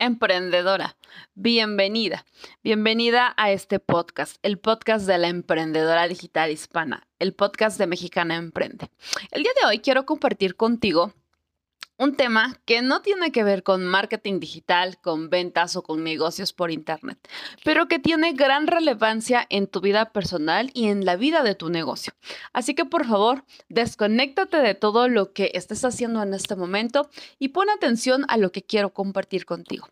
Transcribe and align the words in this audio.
emprendedora, 0.00 0.96
bienvenida. 1.34 2.24
Bienvenida 2.64 3.34
a 3.36 3.50
este 3.52 3.80
podcast, 3.80 4.38
el 4.42 4.58
podcast 4.58 5.06
de 5.06 5.18
la 5.18 5.28
emprendedora 5.28 6.08
digital 6.08 6.50
hispana, 6.50 7.06
el 7.18 7.34
podcast 7.34 7.78
de 7.78 7.86
Mexicana 7.86 8.36
Emprende. 8.36 8.90
El 9.30 9.42
día 9.42 9.52
de 9.60 9.68
hoy 9.68 9.80
quiero 9.80 10.06
compartir 10.06 10.56
contigo 10.56 11.12
un 12.00 12.16
tema 12.16 12.56
que 12.64 12.80
no 12.80 13.02
tiene 13.02 13.30
que 13.30 13.44
ver 13.44 13.62
con 13.62 13.84
marketing 13.84 14.40
digital, 14.40 14.98
con 15.02 15.28
ventas 15.28 15.76
o 15.76 15.82
con 15.82 16.02
negocios 16.02 16.54
por 16.54 16.70
Internet, 16.70 17.18
pero 17.62 17.88
que 17.88 17.98
tiene 17.98 18.32
gran 18.32 18.66
relevancia 18.66 19.46
en 19.50 19.66
tu 19.66 19.82
vida 19.82 20.10
personal 20.10 20.70
y 20.72 20.88
en 20.88 21.04
la 21.04 21.16
vida 21.16 21.42
de 21.42 21.54
tu 21.54 21.68
negocio. 21.68 22.14
Así 22.54 22.74
que 22.74 22.86
por 22.86 23.06
favor, 23.06 23.44
desconéctate 23.68 24.56
de 24.56 24.74
todo 24.74 25.08
lo 25.08 25.34
que 25.34 25.50
estés 25.52 25.84
haciendo 25.84 26.22
en 26.22 26.32
este 26.32 26.56
momento 26.56 27.10
y 27.38 27.48
pon 27.48 27.68
atención 27.68 28.24
a 28.28 28.38
lo 28.38 28.50
que 28.50 28.62
quiero 28.62 28.94
compartir 28.94 29.44
contigo. 29.44 29.86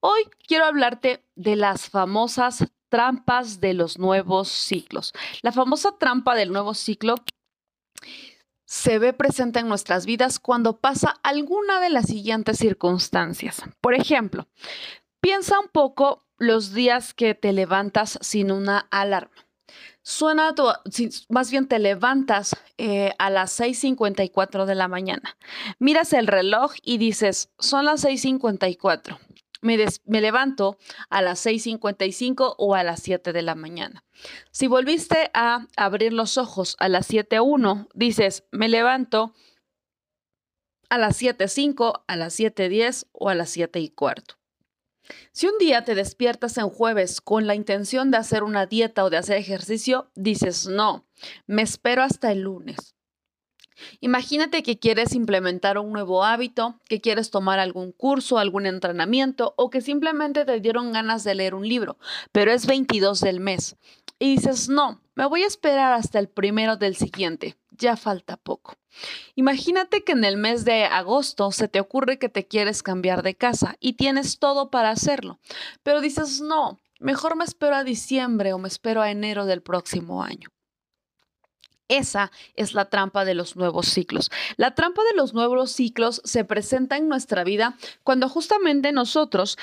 Hoy 0.00 0.22
quiero 0.48 0.64
hablarte 0.64 1.22
de 1.36 1.54
las 1.54 1.88
famosas 1.88 2.64
trampas 2.88 3.60
de 3.60 3.74
los 3.74 3.98
nuevos 4.00 4.48
ciclos. 4.48 5.12
La 5.42 5.52
famosa 5.52 5.96
trampa 5.96 6.34
del 6.34 6.52
nuevo 6.52 6.74
ciclo 6.74 7.14
se 8.72 8.98
ve 8.98 9.12
presente 9.12 9.58
en 9.58 9.68
nuestras 9.68 10.06
vidas 10.06 10.38
cuando 10.38 10.78
pasa 10.78 11.16
alguna 11.22 11.78
de 11.78 11.90
las 11.90 12.06
siguientes 12.06 12.56
circunstancias. 12.56 13.62
Por 13.82 13.92
ejemplo, 13.92 14.48
piensa 15.20 15.60
un 15.60 15.68
poco 15.68 16.24
los 16.38 16.72
días 16.72 17.12
que 17.12 17.34
te 17.34 17.52
levantas 17.52 18.18
sin 18.22 18.50
una 18.50 18.86
alarma. 18.90 19.36
Suena, 20.00 20.54
tu, 20.54 20.68
más 21.28 21.50
bien 21.50 21.68
te 21.68 21.78
levantas 21.78 22.56
eh, 22.78 23.12
a 23.18 23.28
las 23.28 23.60
6.54 23.60 24.64
de 24.64 24.74
la 24.74 24.88
mañana. 24.88 25.36
Miras 25.78 26.14
el 26.14 26.26
reloj 26.26 26.72
y 26.82 26.96
dices, 26.96 27.50
son 27.58 27.84
las 27.84 28.02
6.54 28.02 29.18
me, 29.62 30.20
levanto 30.20 30.76
a 31.08 31.22
las 31.22 31.46
6.55 31.46 32.54
o 32.58 32.74
a 32.74 32.82
las 32.84 33.00
7 33.00 33.32
de 33.32 33.42
la 33.42 33.54
mañana. 33.54 34.04
Si 34.50 34.66
volviste 34.66 35.30
a 35.32 35.66
abrir 35.76 36.12
los 36.12 36.36
ojos 36.36 36.76
a 36.78 36.88
las 36.88 37.10
7.1, 37.10 37.88
dices, 37.94 38.44
me 38.50 38.68
levanto 38.68 39.32
a 40.90 40.98
las 40.98 41.22
7.05, 41.22 42.02
a 42.06 42.16
las 42.16 42.38
7.10 42.38 43.06
o 43.12 43.28
a 43.30 43.34
las 43.34 43.50
7 43.50 43.80
y 43.80 43.88
cuarto. 43.88 44.34
Si 45.32 45.46
un 45.46 45.58
día 45.58 45.84
te 45.84 45.94
despiertas 45.94 46.58
en 46.58 46.68
jueves 46.68 47.20
con 47.20 47.46
la 47.46 47.54
intención 47.54 48.10
de 48.10 48.18
hacer 48.18 48.42
una 48.42 48.66
dieta 48.66 49.04
o 49.04 49.10
de 49.10 49.16
hacer 49.16 49.36
ejercicio, 49.36 50.10
dices, 50.14 50.66
no, 50.66 51.06
me 51.46 51.62
espero 51.62 52.02
hasta 52.02 52.32
el 52.32 52.42
lunes. 52.42 52.94
Imagínate 54.00 54.62
que 54.62 54.78
quieres 54.78 55.14
implementar 55.14 55.78
un 55.78 55.92
nuevo 55.92 56.24
hábito, 56.24 56.76
que 56.88 57.00
quieres 57.00 57.30
tomar 57.30 57.58
algún 57.58 57.92
curso, 57.92 58.38
algún 58.38 58.66
entrenamiento 58.66 59.54
o 59.56 59.70
que 59.70 59.80
simplemente 59.80 60.44
te 60.44 60.60
dieron 60.60 60.92
ganas 60.92 61.24
de 61.24 61.34
leer 61.34 61.54
un 61.54 61.68
libro, 61.68 61.98
pero 62.32 62.52
es 62.52 62.66
22 62.66 63.20
del 63.20 63.40
mes. 63.40 63.76
Y 64.18 64.36
dices, 64.36 64.68
no, 64.68 65.00
me 65.14 65.26
voy 65.26 65.42
a 65.42 65.46
esperar 65.46 65.92
hasta 65.92 66.18
el 66.18 66.28
primero 66.28 66.76
del 66.76 66.96
siguiente, 66.96 67.56
ya 67.70 67.96
falta 67.96 68.36
poco. 68.36 68.76
Imagínate 69.34 70.04
que 70.04 70.12
en 70.12 70.24
el 70.24 70.36
mes 70.36 70.64
de 70.64 70.84
agosto 70.84 71.50
se 71.50 71.68
te 71.68 71.80
ocurre 71.80 72.18
que 72.18 72.28
te 72.28 72.46
quieres 72.46 72.82
cambiar 72.82 73.22
de 73.22 73.34
casa 73.34 73.76
y 73.80 73.94
tienes 73.94 74.38
todo 74.38 74.70
para 74.70 74.90
hacerlo, 74.90 75.38
pero 75.82 76.00
dices, 76.00 76.40
no, 76.40 76.80
mejor 77.00 77.36
me 77.36 77.44
espero 77.44 77.74
a 77.74 77.84
diciembre 77.84 78.52
o 78.52 78.58
me 78.58 78.68
espero 78.68 79.02
a 79.02 79.10
enero 79.10 79.46
del 79.46 79.62
próximo 79.62 80.22
año. 80.22 80.48
Esa 81.92 82.32
es 82.56 82.72
la 82.72 82.86
trampa 82.86 83.26
de 83.26 83.34
los 83.34 83.54
nuevos 83.54 83.86
ciclos. 83.86 84.30
La 84.56 84.74
trampa 84.74 85.02
de 85.10 85.14
los 85.14 85.34
nuevos 85.34 85.72
ciclos 85.72 86.22
se 86.24 86.42
presenta 86.42 86.96
en 86.96 87.06
nuestra 87.06 87.44
vida 87.44 87.76
cuando 88.02 88.30
justamente 88.30 88.92
nosotros 88.92 89.58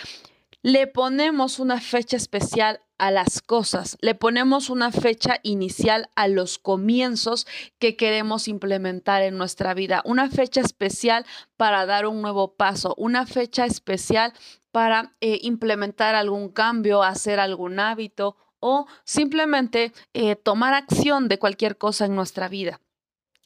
le 0.62 0.86
ponemos 0.86 1.58
una 1.58 1.82
fecha 1.82 2.18
especial 2.18 2.82
a 3.00 3.10
las 3.10 3.42
cosas, 3.42 3.98
le 4.02 4.14
ponemos 4.14 4.70
una 4.70 4.92
fecha 4.92 5.40
inicial 5.42 6.10
a 6.16 6.28
los 6.28 6.60
comienzos 6.60 7.48
que 7.80 7.96
queremos 7.96 8.48
implementar 8.48 9.24
en 9.24 9.38
nuestra 9.38 9.74
vida, 9.74 10.04
una 10.06 10.30
fecha 10.30 10.62
especial 10.62 11.26
para 11.58 11.88
dar 11.88 12.06
un 12.06 12.22
nuevo 12.22 12.54
paso, 12.54 12.94
una 12.98 13.26
fecha 13.26 13.66
especial 13.66 14.34
para 14.72 15.16
eh, 15.22 15.40
implementar 15.42 16.14
algún 16.14 16.50
cambio, 16.50 17.02
hacer 17.02 17.40
algún 17.40 17.80
hábito 17.80 18.36
o 18.60 18.88
simplemente 19.04 19.94
eh, 20.14 20.36
tomar 20.36 20.74
acción 20.74 21.28
de 21.28 21.40
cualquier 21.40 21.78
cosa 21.78 22.06
en 22.06 22.16
nuestra 22.16 22.48
vida. 22.48 22.82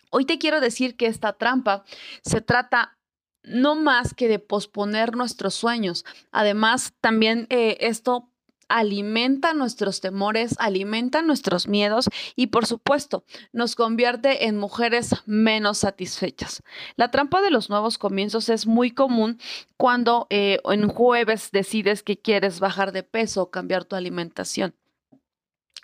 Hoy 0.10 0.26
te 0.26 0.38
quiero 0.38 0.62
decir 0.62 0.96
que 0.96 1.08
esta 1.08 1.34
trampa 1.34 1.84
se 2.24 2.42
trata 2.42 2.98
no 3.44 3.76
más 3.76 4.14
que 4.14 4.28
de 4.28 4.40
posponer 4.40 5.16
nuestros 5.16 5.54
sueños. 5.54 6.06
Además, 6.32 6.94
también 7.02 7.48
eh, 7.50 7.78
esto 7.82 8.30
alimenta 8.70 9.54
nuestros 9.54 10.02
temores, 10.02 10.56
alimenta 10.58 11.22
nuestros 11.22 11.68
miedos 11.68 12.10
y 12.36 12.48
por 12.48 12.66
supuesto 12.66 13.24
nos 13.52 13.76
convierte 13.76 14.46
en 14.48 14.58
mujeres 14.58 15.16
menos 15.26 15.80
satisfechas. 15.80 16.64
La 16.96 17.12
trampa 17.12 17.42
de 17.42 17.52
los 17.52 17.70
nuevos 17.70 17.98
comienzos 17.98 18.50
es 18.50 18.66
muy 18.66 18.92
común 18.92 19.40
cuando 19.78 20.28
eh, 20.30 20.60
en 20.66 20.88
jueves 20.88 21.50
decides 21.52 22.04
que 22.04 22.20
quieres 22.20 22.60
bajar 22.60 22.94
de 22.94 23.04
peso 23.04 23.44
o 23.44 23.52
cambiar 23.52 23.86
tu 23.86 23.96
alimentación 23.96 24.74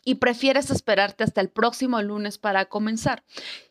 y 0.04 0.16
prefieres 0.16 0.70
esperarte 0.70 1.24
hasta 1.24 1.42
el 1.42 1.50
próximo 1.50 2.02
lunes 2.02 2.38
para 2.38 2.66
comenzar. 2.66 3.24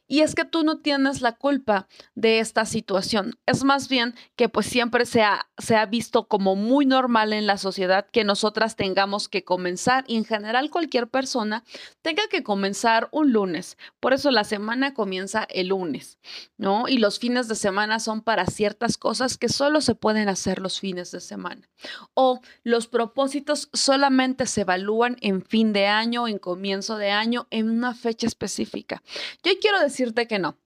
Y 0.08 0.20
es 0.20 0.34
que 0.34 0.46
tú 0.46 0.64
no 0.64 0.78
tienes 0.78 1.20
la 1.20 1.32
culpa 1.32 1.86
de 2.14 2.40
esta 2.40 2.64
situación. 2.64 3.38
Es 3.46 3.62
más 3.62 3.88
bien 3.88 4.14
que 4.36 4.48
pues 4.48 4.66
siempre 4.66 5.04
se 5.04 5.22
ha, 5.22 5.48
se 5.58 5.76
ha 5.76 5.84
visto 5.84 6.26
como 6.26 6.56
muy 6.56 6.86
normal 6.86 7.34
en 7.34 7.46
la 7.46 7.58
sociedad 7.58 8.06
que 8.10 8.24
nosotras 8.24 8.74
tengamos 8.74 9.28
que 9.28 9.44
comenzar 9.44 10.04
y 10.08 10.16
en 10.16 10.24
general 10.24 10.70
cualquier 10.70 11.08
persona 11.08 11.62
tenga 12.00 12.22
que 12.30 12.42
comenzar 12.42 13.08
un 13.12 13.32
lunes. 13.32 13.76
Por 14.00 14.14
eso 14.14 14.30
la 14.30 14.44
semana 14.44 14.94
comienza 14.94 15.46
el 15.50 15.68
lunes, 15.68 16.18
¿no? 16.56 16.88
Y 16.88 16.96
los 16.96 17.18
fines 17.18 17.46
de 17.46 17.54
semana 17.54 18.00
son 18.00 18.22
para 18.22 18.46
ciertas 18.46 18.96
cosas 18.96 19.36
que 19.36 19.50
solo 19.50 19.82
se 19.82 19.94
pueden 19.94 20.28
hacer 20.30 20.58
los 20.58 20.80
fines 20.80 21.10
de 21.10 21.20
semana. 21.20 21.68
O 22.14 22.40
los 22.62 22.86
propósitos 22.86 23.68
solamente 23.74 24.46
se 24.46 24.62
evalúan 24.62 25.16
en 25.20 25.42
fin 25.42 25.74
de 25.74 25.86
año, 25.86 26.26
en 26.28 26.38
comienzo 26.38 26.96
de 26.96 27.10
año, 27.10 27.46
en 27.50 27.68
una 27.68 27.94
fecha 27.94 28.26
específica. 28.26 29.02
Yo 29.42 29.52
quiero 29.60 29.80
decir 29.80 29.97
decirte 29.98 30.28
que 30.28 30.38
no 30.38 30.58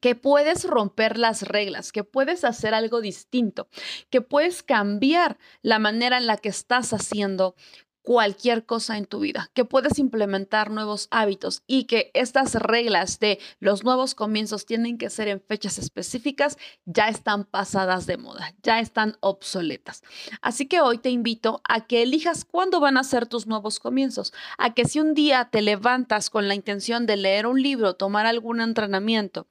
que 0.00 0.14
puedes 0.14 0.62
romper 0.62 1.18
las 1.18 1.42
reglas, 1.42 1.90
que 1.90 2.04
puedes 2.04 2.44
hacer 2.44 2.74
algo 2.74 3.00
distinto, 3.00 3.68
que 4.08 4.20
puedes 4.20 4.62
cambiar 4.62 5.36
la 5.62 5.80
manera 5.80 6.16
en 6.18 6.28
la 6.28 6.36
que 6.36 6.48
estás 6.48 6.92
haciendo 6.92 7.56
cualquier 8.02 8.64
cosa 8.64 8.96
en 8.96 9.06
tu 9.06 9.20
vida, 9.20 9.50
que 9.54 9.64
puedes 9.64 9.98
implementar 9.98 10.70
nuevos 10.70 11.08
hábitos 11.10 11.62
y 11.66 11.84
que 11.84 12.10
estas 12.14 12.54
reglas 12.54 13.20
de 13.20 13.38
los 13.58 13.84
nuevos 13.84 14.14
comienzos 14.14 14.66
tienen 14.66 14.98
que 14.98 15.10
ser 15.10 15.28
en 15.28 15.40
fechas 15.40 15.78
específicas, 15.78 16.56
ya 16.84 17.08
están 17.08 17.44
pasadas 17.44 18.06
de 18.06 18.16
moda, 18.16 18.54
ya 18.62 18.80
están 18.80 19.16
obsoletas. 19.20 20.02
Así 20.40 20.66
que 20.66 20.80
hoy 20.80 20.98
te 20.98 21.10
invito 21.10 21.60
a 21.68 21.86
que 21.86 22.02
elijas 22.02 22.44
cuándo 22.44 22.80
van 22.80 22.96
a 22.96 23.04
ser 23.04 23.26
tus 23.26 23.46
nuevos 23.46 23.78
comienzos, 23.80 24.32
a 24.58 24.74
que 24.74 24.84
si 24.84 25.00
un 25.00 25.14
día 25.14 25.48
te 25.50 25.62
levantas 25.62 26.30
con 26.30 26.48
la 26.48 26.54
intención 26.54 27.06
de 27.06 27.16
leer 27.16 27.46
un 27.46 27.62
libro, 27.62 27.94
tomar 27.94 28.26
algún 28.26 28.60
entrenamiento, 28.60 29.46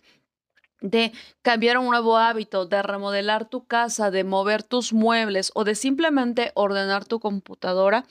de 0.81 1.12
cambiar 1.41 1.78
un 1.78 1.88
nuevo 1.88 2.17
hábito, 2.17 2.66
de 2.66 2.81
remodelar 2.81 3.50
tu 3.50 3.66
casa, 3.66 4.12
de 4.12 4.23
mover 4.23 4.63
tus 4.63 4.94
muebles 4.94 5.51
o 5.56 5.63
de 5.63 5.75
simplemente 5.75 6.51
ordenar 6.56 7.06
tu 7.06 7.19
computadora, 7.19 8.06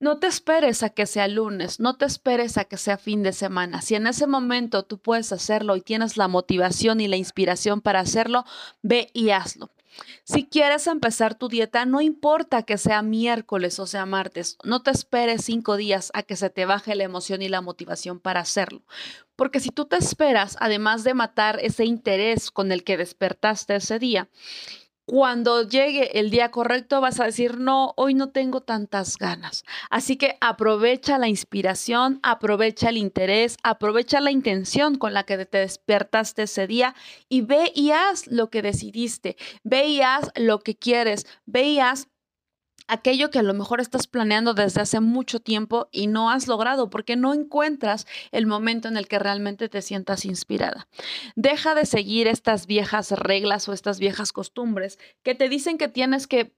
no 0.00 0.18
te 0.18 0.26
esperes 0.26 0.82
a 0.82 0.88
que 0.88 1.04
sea 1.04 1.28
lunes, 1.28 1.78
no 1.78 1.96
te 1.96 2.06
esperes 2.06 2.56
a 2.56 2.64
que 2.64 2.78
sea 2.78 2.96
fin 2.96 3.22
de 3.22 3.34
semana. 3.34 3.82
Si 3.82 3.94
en 3.94 4.06
ese 4.06 4.26
momento 4.26 4.82
tú 4.82 4.98
puedes 4.98 5.30
hacerlo 5.30 5.76
y 5.76 5.82
tienes 5.82 6.16
la 6.16 6.26
motivación 6.26 7.02
y 7.02 7.08
la 7.08 7.16
inspiración 7.16 7.82
para 7.82 8.00
hacerlo, 8.00 8.46
ve 8.82 9.10
y 9.12 9.28
hazlo. 9.28 9.70
Si 10.24 10.46
quieres 10.46 10.86
empezar 10.86 11.34
tu 11.34 11.48
dieta, 11.48 11.84
no 11.84 12.00
importa 12.00 12.62
que 12.62 12.78
sea 12.78 13.02
miércoles 13.02 13.78
o 13.78 13.86
sea 13.86 14.06
martes, 14.06 14.56
no 14.64 14.82
te 14.82 14.90
esperes 14.90 15.44
cinco 15.44 15.76
días 15.76 16.10
a 16.14 16.22
que 16.22 16.36
se 16.36 16.48
te 16.48 16.64
baje 16.64 16.94
la 16.94 17.04
emoción 17.04 17.42
y 17.42 17.48
la 17.48 17.60
motivación 17.60 18.20
para 18.20 18.40
hacerlo. 18.40 18.82
Porque 19.40 19.58
si 19.58 19.70
tú 19.70 19.86
te 19.86 19.96
esperas, 19.96 20.58
además 20.60 21.02
de 21.02 21.14
matar 21.14 21.60
ese 21.62 21.86
interés 21.86 22.50
con 22.50 22.72
el 22.72 22.84
que 22.84 22.98
despertaste 22.98 23.76
ese 23.76 23.98
día, 23.98 24.28
cuando 25.06 25.66
llegue 25.66 26.18
el 26.20 26.28
día 26.28 26.50
correcto 26.50 27.00
vas 27.00 27.20
a 27.20 27.24
decir, 27.24 27.58
no, 27.58 27.94
hoy 27.96 28.12
no 28.12 28.32
tengo 28.32 28.60
tantas 28.60 29.16
ganas. 29.16 29.64
Así 29.88 30.18
que 30.18 30.36
aprovecha 30.42 31.16
la 31.16 31.26
inspiración, 31.26 32.20
aprovecha 32.22 32.90
el 32.90 32.98
interés, 32.98 33.56
aprovecha 33.62 34.20
la 34.20 34.30
intención 34.30 34.98
con 34.98 35.14
la 35.14 35.24
que 35.24 35.46
te 35.46 35.56
despertaste 35.56 36.42
ese 36.42 36.66
día 36.66 36.94
y 37.30 37.40
ve 37.40 37.72
y 37.74 37.92
haz 37.92 38.26
lo 38.26 38.50
que 38.50 38.60
decidiste, 38.60 39.38
ve 39.64 39.86
y 39.86 40.02
haz 40.02 40.30
lo 40.36 40.58
que 40.58 40.76
quieres, 40.76 41.26
ve 41.46 41.62
y 41.62 41.80
haz 41.80 42.08
aquello 42.90 43.30
que 43.30 43.38
a 43.38 43.42
lo 43.42 43.54
mejor 43.54 43.80
estás 43.80 44.06
planeando 44.06 44.54
desde 44.54 44.80
hace 44.80 45.00
mucho 45.00 45.40
tiempo 45.40 45.88
y 45.92 46.06
no 46.06 46.30
has 46.30 46.48
logrado 46.48 46.90
porque 46.90 47.16
no 47.16 47.32
encuentras 47.32 48.06
el 48.32 48.46
momento 48.46 48.88
en 48.88 48.96
el 48.96 49.08
que 49.08 49.18
realmente 49.18 49.68
te 49.68 49.82
sientas 49.82 50.24
inspirada. 50.24 50.88
Deja 51.36 51.74
de 51.74 51.86
seguir 51.86 52.26
estas 52.26 52.66
viejas 52.66 53.12
reglas 53.12 53.68
o 53.68 53.72
estas 53.72 53.98
viejas 54.00 54.32
costumbres 54.32 54.98
que 55.22 55.34
te 55.34 55.48
dicen 55.48 55.78
que 55.78 55.88
tienes 55.88 56.26
que 56.26 56.54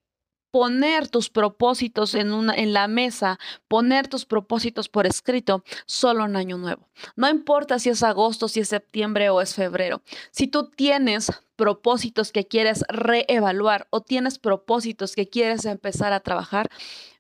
poner 0.52 1.08
tus 1.08 1.30
propósitos 1.30 2.14
en, 2.14 2.30
una, 2.30 2.54
en 2.54 2.74
la 2.74 2.86
mesa, 2.86 3.40
poner 3.68 4.06
tus 4.06 4.26
propósitos 4.26 4.90
por 4.90 5.06
escrito 5.06 5.64
solo 5.86 6.26
en 6.26 6.36
año 6.36 6.58
nuevo. 6.58 6.88
No 7.16 7.28
importa 7.28 7.78
si 7.78 7.88
es 7.88 8.02
agosto, 8.02 8.48
si 8.48 8.60
es 8.60 8.68
septiembre 8.68 9.30
o 9.30 9.40
es 9.40 9.54
febrero. 9.54 10.02
Si 10.30 10.46
tú 10.46 10.68
tienes 10.68 11.32
propósitos 11.56 12.32
que 12.32 12.46
quieres 12.46 12.84
reevaluar 12.88 13.88
o 13.88 14.02
tienes 14.02 14.38
propósitos 14.38 15.14
que 15.14 15.28
quieres 15.28 15.64
empezar 15.64 16.12
a 16.12 16.20
trabajar, 16.20 16.68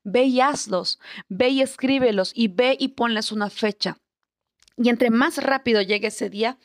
ve 0.04 0.24
y 0.24 0.42
hazlos, 0.42 1.00
ve 1.28 1.48
y 1.48 1.62
escríbelos 1.62 2.32
y 2.34 2.48
ve 2.48 2.76
y 2.78 2.88
ponles 2.88 3.32
una 3.32 3.48
fecha. 3.48 3.96
Y 4.76 4.90
entre 4.90 5.08
más 5.08 5.42
rápido 5.42 5.80
llegue 5.80 6.08
ese 6.08 6.28
día, 6.28 6.58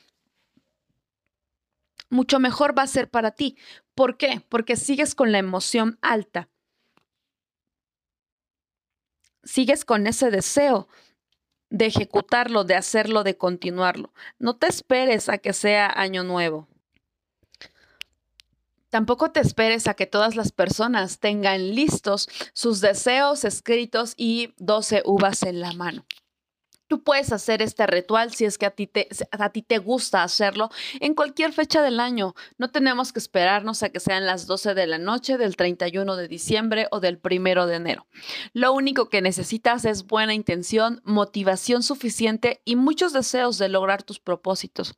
mucho 2.10 2.40
mejor 2.40 2.78
va 2.78 2.84
a 2.84 2.88
ser 2.88 3.10
para 3.10 3.32
ti. 3.32 3.58
¿Por 3.96 4.18
qué? 4.18 4.42
Porque 4.50 4.76
sigues 4.76 5.16
con 5.16 5.32
la 5.32 5.38
emoción 5.38 5.98
alta 6.02 6.50
sigues 9.48 9.86
con 9.86 10.06
ese 10.06 10.30
deseo 10.30 10.88
de 11.70 11.88
ejecutarlo, 11.88 12.64
de 12.64 12.76
hacerlo, 12.76 13.24
de 13.24 13.38
continuarlo. 13.38 14.14
No 14.40 14.56
te 14.56 14.68
esperes 14.68 15.30
a 15.30 15.38
que 15.38 15.54
sea 15.54 15.92
año 15.96 16.24
nuevo. 16.24 16.68
Tampoco 18.90 19.32
te 19.32 19.42
esperes 19.42 19.88
a 19.88 19.96
que 19.96 20.06
todas 20.06 20.36
las 20.36 20.52
personas 20.52 21.20
tengan 21.20 21.76
listos 21.76 22.30
sus 22.54 22.80
deseos 22.80 23.44
escritos 23.44 24.14
y 24.16 24.54
12 24.58 25.04
uvas 25.06 25.44
en 25.44 25.60
la 25.60 25.74
mano. 25.74 26.06
Tú 26.88 27.04
puedes 27.04 27.32
hacer 27.32 27.62
este 27.62 27.86
ritual 27.88 28.34
si 28.34 28.46
es 28.46 28.58
que 28.58 28.66
a 28.66 28.72
ti, 28.72 28.88
te, 28.88 29.08
a 29.32 29.50
ti 29.50 29.62
te 29.62 29.78
gusta 29.78 30.24
hacerlo 30.24 30.70
en 31.00 31.14
cualquier 31.14 31.54
fecha 31.54 31.82
del 31.82 32.00
año. 32.00 32.34
No 32.58 32.72
tenemos 32.72 33.14
que 33.14 33.20
esperarnos 33.20 33.84
a 33.84 33.90
que 33.90 34.00
sean 34.00 34.26
las 34.26 34.48
12 34.48 34.74
de 34.74 34.88
la 34.88 34.98
noche 34.98 35.38
del 35.38 35.56
31 35.56 36.16
de 36.16 36.28
diciembre 36.28 36.88
o 36.92 37.00
del 37.00 37.20
1 37.24 37.68
de 37.68 37.76
enero. 37.76 38.08
Lo 38.54 38.74
único 38.74 39.10
que 39.10 39.22
necesitas 39.22 39.86
es 39.86 40.06
buena 40.06 40.34
intención, 40.34 41.02
motivación 41.04 41.84
suficiente 41.84 42.62
y 42.66 42.76
muchos 42.76 43.14
deseos 43.14 43.58
de 43.58 43.70
lograr 43.70 44.04
tus 44.04 44.20
propósitos. 44.20 44.98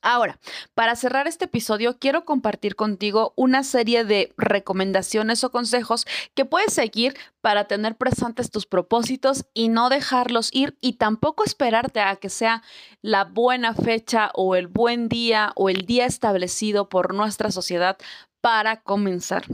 Ahora, 0.00 0.38
para 0.74 0.94
cerrar 0.94 1.26
este 1.26 1.46
episodio, 1.46 1.98
quiero 1.98 2.24
compartir 2.24 2.76
contigo 2.76 3.32
una 3.36 3.64
serie 3.64 4.04
de 4.04 4.32
recomendaciones 4.36 5.42
o 5.42 5.50
consejos 5.50 6.06
que 6.34 6.44
puedes 6.44 6.72
seguir 6.72 7.16
para 7.40 7.64
tener 7.66 7.96
presentes 7.96 8.50
tus 8.50 8.64
propósitos 8.66 9.46
y 9.54 9.68
no 9.68 9.88
dejarlos 9.88 10.50
ir 10.52 10.78
y 10.80 10.94
tampoco 10.94 11.44
esperarte 11.44 12.00
a 12.00 12.14
que 12.14 12.30
sea 12.30 12.62
la 13.02 13.24
buena 13.24 13.74
fecha 13.74 14.30
o 14.34 14.54
el 14.54 14.68
buen 14.68 15.08
día 15.08 15.52
o 15.56 15.68
el 15.68 15.84
día 15.84 16.06
establecido 16.06 16.88
por 16.88 17.12
nuestra 17.12 17.50
sociedad 17.50 17.98
para 18.40 18.80
comenzar. 18.82 19.44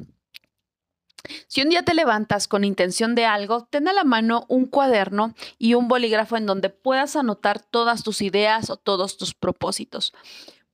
Si 1.47 1.63
un 1.63 1.71
día 1.71 1.83
te 1.83 1.95
levantas 1.95 2.49
con 2.49 2.65
intención 2.65 3.15
de 3.15 3.27
algo, 3.27 3.67
ten 3.71 3.89
a 3.89 3.93
la 3.93 4.05
mano 4.05 4.45
un 4.49 4.67
cuaderno 4.67 5.35
y 5.59 5.75
un 5.75 5.89
bolígrafo 5.89 6.37
en 6.37 6.47
donde 6.47 6.71
puedas 6.71 7.17
anotar 7.17 7.61
todas 7.61 8.03
tus 8.03 8.23
ideas 8.23 8.71
o 8.71 8.77
todos 8.77 9.17
tus 9.17 9.35
propósitos. 9.35 10.13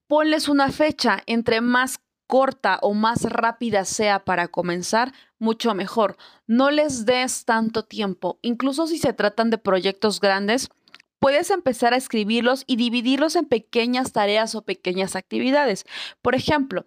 Ponles 0.06 0.48
una 0.48 0.70
fecha, 0.70 1.22
entre 1.26 1.60
más 1.60 2.00
corta 2.26 2.78
o 2.82 2.94
más 2.94 3.24
rápida 3.24 3.84
sea 3.84 4.24
para 4.24 4.48
comenzar, 4.48 5.12
mucho 5.38 5.74
mejor. 5.74 6.16
No 6.46 6.70
les 6.70 7.04
des 7.04 7.44
tanto 7.44 7.84
tiempo, 7.84 8.38
incluso 8.42 8.86
si 8.86 8.98
se 8.98 9.12
tratan 9.12 9.50
de 9.50 9.58
proyectos 9.58 10.20
grandes. 10.20 10.68
Puedes 11.18 11.50
empezar 11.50 11.92
a 11.92 11.96
escribirlos 11.96 12.64
y 12.66 12.76
dividirlos 12.76 13.36
en 13.36 13.46
pequeñas 13.46 14.12
tareas 14.12 14.54
o 14.54 14.62
pequeñas 14.62 15.16
actividades. 15.16 15.84
Por 16.22 16.34
ejemplo, 16.34 16.86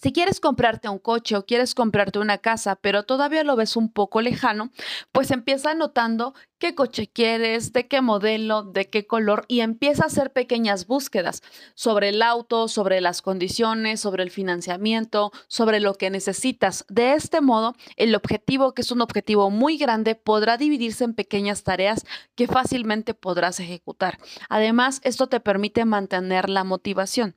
si 0.00 0.12
quieres 0.12 0.38
comprarte 0.38 0.88
un 0.88 0.98
coche 0.98 1.36
o 1.36 1.44
quieres 1.44 1.74
comprarte 1.74 2.18
una 2.18 2.38
casa, 2.38 2.76
pero 2.76 3.02
todavía 3.02 3.42
lo 3.42 3.56
ves 3.56 3.76
un 3.76 3.92
poco 3.92 4.20
lejano, 4.20 4.70
pues 5.10 5.30
empieza 5.32 5.72
anotando 5.72 6.34
qué 6.58 6.74
coche 6.74 7.08
quieres, 7.08 7.72
de 7.72 7.88
qué 7.88 8.00
modelo, 8.00 8.62
de 8.62 8.88
qué 8.88 9.06
color 9.06 9.44
y 9.48 9.60
empieza 9.60 10.04
a 10.04 10.06
hacer 10.06 10.32
pequeñas 10.32 10.86
búsquedas 10.86 11.42
sobre 11.74 12.10
el 12.10 12.22
auto, 12.22 12.68
sobre 12.68 13.00
las 13.00 13.22
condiciones, 13.22 14.00
sobre 14.00 14.22
el 14.22 14.30
financiamiento, 14.30 15.32
sobre 15.48 15.80
lo 15.80 15.94
que 15.94 16.10
necesitas. 16.10 16.84
De 16.88 17.14
este 17.14 17.40
modo, 17.40 17.74
el 17.96 18.14
objetivo, 18.14 18.74
que 18.74 18.82
es 18.82 18.92
un 18.92 19.00
objetivo 19.00 19.50
muy 19.50 19.78
grande, 19.78 20.14
podrá 20.14 20.56
dividirse 20.56 21.04
en 21.04 21.14
pequeñas 21.14 21.64
tareas 21.64 22.04
que 22.36 22.46
fácilmente 22.46 23.14
podrás 23.14 23.58
ejecutar. 23.58 24.18
Además, 24.48 25.00
esto 25.02 25.26
te 25.28 25.40
permite 25.40 25.84
mantener 25.84 26.48
la 26.48 26.62
motivación. 26.62 27.36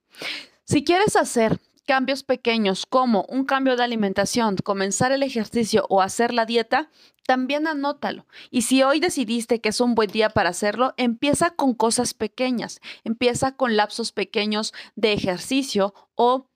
Si 0.64 0.84
quieres 0.84 1.16
hacer 1.16 1.60
cambios 1.92 2.24
pequeños 2.24 2.86
como 2.86 3.26
un 3.28 3.44
cambio 3.44 3.76
de 3.76 3.84
alimentación, 3.84 4.56
comenzar 4.64 5.12
el 5.12 5.24
ejercicio 5.24 5.86
o 5.90 6.02
hacer 6.02 6.34
la 6.34 6.46
dieta, 6.46 6.90
también 7.28 7.68
anótalo. 7.68 8.28
Y 8.50 8.62
si 8.62 8.82
hoy 8.82 9.02
decidiste 9.02 9.60
que 9.60 9.68
es 9.68 9.82
un 9.82 9.94
buen 9.94 10.10
día 10.10 10.30
para 10.30 10.52
hacerlo, 10.52 10.94
empieza 10.96 11.50
con 11.50 11.74
cosas 11.74 12.14
pequeñas, 12.14 12.80
empieza 13.04 13.58
con 13.58 13.76
lapsos 13.76 14.14
pequeños 14.14 14.74
de 14.96 15.12
ejercicio 15.12 15.94
o 16.16 16.48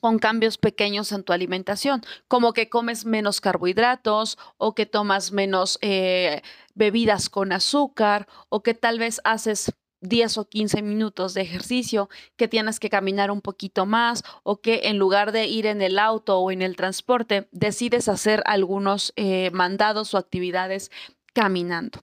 con 0.00 0.18
cambios 0.18 0.58
pequeños 0.58 1.12
en 1.12 1.22
tu 1.22 1.32
alimentación, 1.32 2.02
como 2.26 2.52
que 2.52 2.68
comes 2.68 3.04
menos 3.04 3.40
carbohidratos 3.40 4.38
o 4.56 4.74
que 4.74 4.86
tomas 4.86 5.30
menos 5.30 5.78
eh, 5.82 6.42
bebidas 6.74 7.28
con 7.28 7.52
azúcar 7.52 8.26
o 8.48 8.64
que 8.64 8.74
tal 8.74 8.98
vez 8.98 9.20
haces 9.22 9.72
10 10.04 10.38
o 10.38 10.44
15 10.48 10.82
minutos 10.82 11.34
de 11.34 11.42
ejercicio, 11.42 12.08
que 12.36 12.48
tienes 12.48 12.78
que 12.78 12.90
caminar 12.90 13.30
un 13.30 13.40
poquito 13.40 13.86
más 13.86 14.22
o 14.42 14.60
que 14.60 14.82
en 14.84 14.98
lugar 14.98 15.32
de 15.32 15.46
ir 15.46 15.66
en 15.66 15.82
el 15.82 15.98
auto 15.98 16.38
o 16.38 16.50
en 16.50 16.62
el 16.62 16.76
transporte, 16.76 17.48
decides 17.50 18.08
hacer 18.08 18.42
algunos 18.46 19.12
eh, 19.16 19.50
mandados 19.52 20.14
o 20.14 20.18
actividades 20.18 20.90
caminando. 21.32 22.00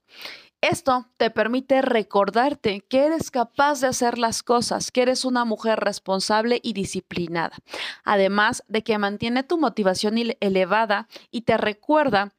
Esto 0.62 1.08
te 1.18 1.32
permite 1.32 1.82
recordarte 1.82 2.82
que 2.82 3.06
eres 3.06 3.32
capaz 3.32 3.82
de 3.82 3.88
hacer 3.88 4.20
las 4.20 4.44
cosas, 4.44 4.92
que 4.92 5.02
eres 5.02 5.26
una 5.26 5.44
mujer 5.44 5.80
responsable 5.80 6.60
y 6.62 6.74
disciplinada. 6.74 7.58
Además 8.04 8.64
de 8.68 8.84
que 8.84 9.00
mantiene 9.00 9.42
tu 9.42 9.58
motivación 9.58 10.18
elevada 10.40 11.08
y 11.32 11.42
te 11.42 11.58
recuerda 11.58 12.34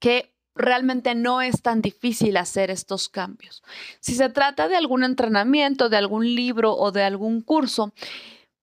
que 0.00 0.31
realmente 0.54 1.14
no 1.14 1.40
es 1.40 1.62
tan 1.62 1.82
difícil 1.82 2.36
hacer 2.36 2.70
estos 2.70 3.08
cambios. 3.08 3.62
Si 4.00 4.14
se 4.14 4.28
trata 4.28 4.68
de 4.68 4.76
algún 4.76 5.04
entrenamiento, 5.04 5.88
de 5.88 5.96
algún 5.96 6.34
libro 6.34 6.74
o 6.74 6.92
de 6.92 7.02
algún 7.04 7.40
curso, 7.40 7.92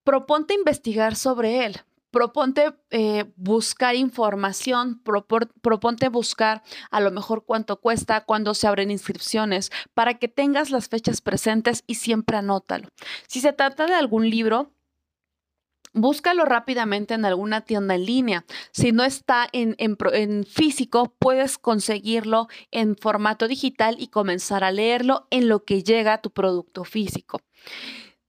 proponte 0.03 0.53
investigar 0.53 1.15
sobre 1.15 1.65
él. 1.65 1.81
Proponte 2.12 2.74
eh, 2.89 3.31
buscar 3.35 3.95
información, 3.95 4.99
proponte 5.61 6.09
buscar 6.09 6.64
a 6.90 7.02
lo 7.02 7.11
mejor 7.11 7.45
cuánto 7.45 7.80
cuesta, 7.80 8.25
cuándo 8.25 8.56
se 8.56 8.66
abren 8.66 8.90
inscripciones, 8.90 9.71
para 9.94 10.16
que 10.16 10.28
tengas 10.28 10.71
las 10.71 10.90
fechas 10.90 11.21
presentes 11.21 11.83
y 11.85 11.95
siempre 11.95 12.37
anótalo. 12.37 12.87
Si 13.28 13.42
se 13.42 13.54
trata 13.54 13.85
de 13.85 13.94
algún 13.94 14.28
libro, 14.28 14.71
búscalo 15.94 16.46
rápidamente 16.46 17.14
en 17.14 17.26
alguna 17.26 17.62
tienda 17.62 17.96
en 17.96 18.06
línea. 18.06 18.46
Si 18.72 18.92
no 18.92 19.04
está 19.04 19.48
en, 19.52 19.76
en, 19.78 20.44
físico, 20.46 21.16
puedes 21.19 21.58
conseguirlo 21.58 22.48
en 22.72 22.96
formato 22.96 23.48
digital 23.48 23.96
y 24.00 24.08
comenzar 24.08 24.64
a 24.64 24.72
leerlo 24.72 25.28
en 25.30 25.50
lo 25.50 25.64
que 25.64 25.84
llega 25.84 26.14
a 26.14 26.22
tu 26.22 26.31
producto 26.31 26.84
físico. 26.84 27.42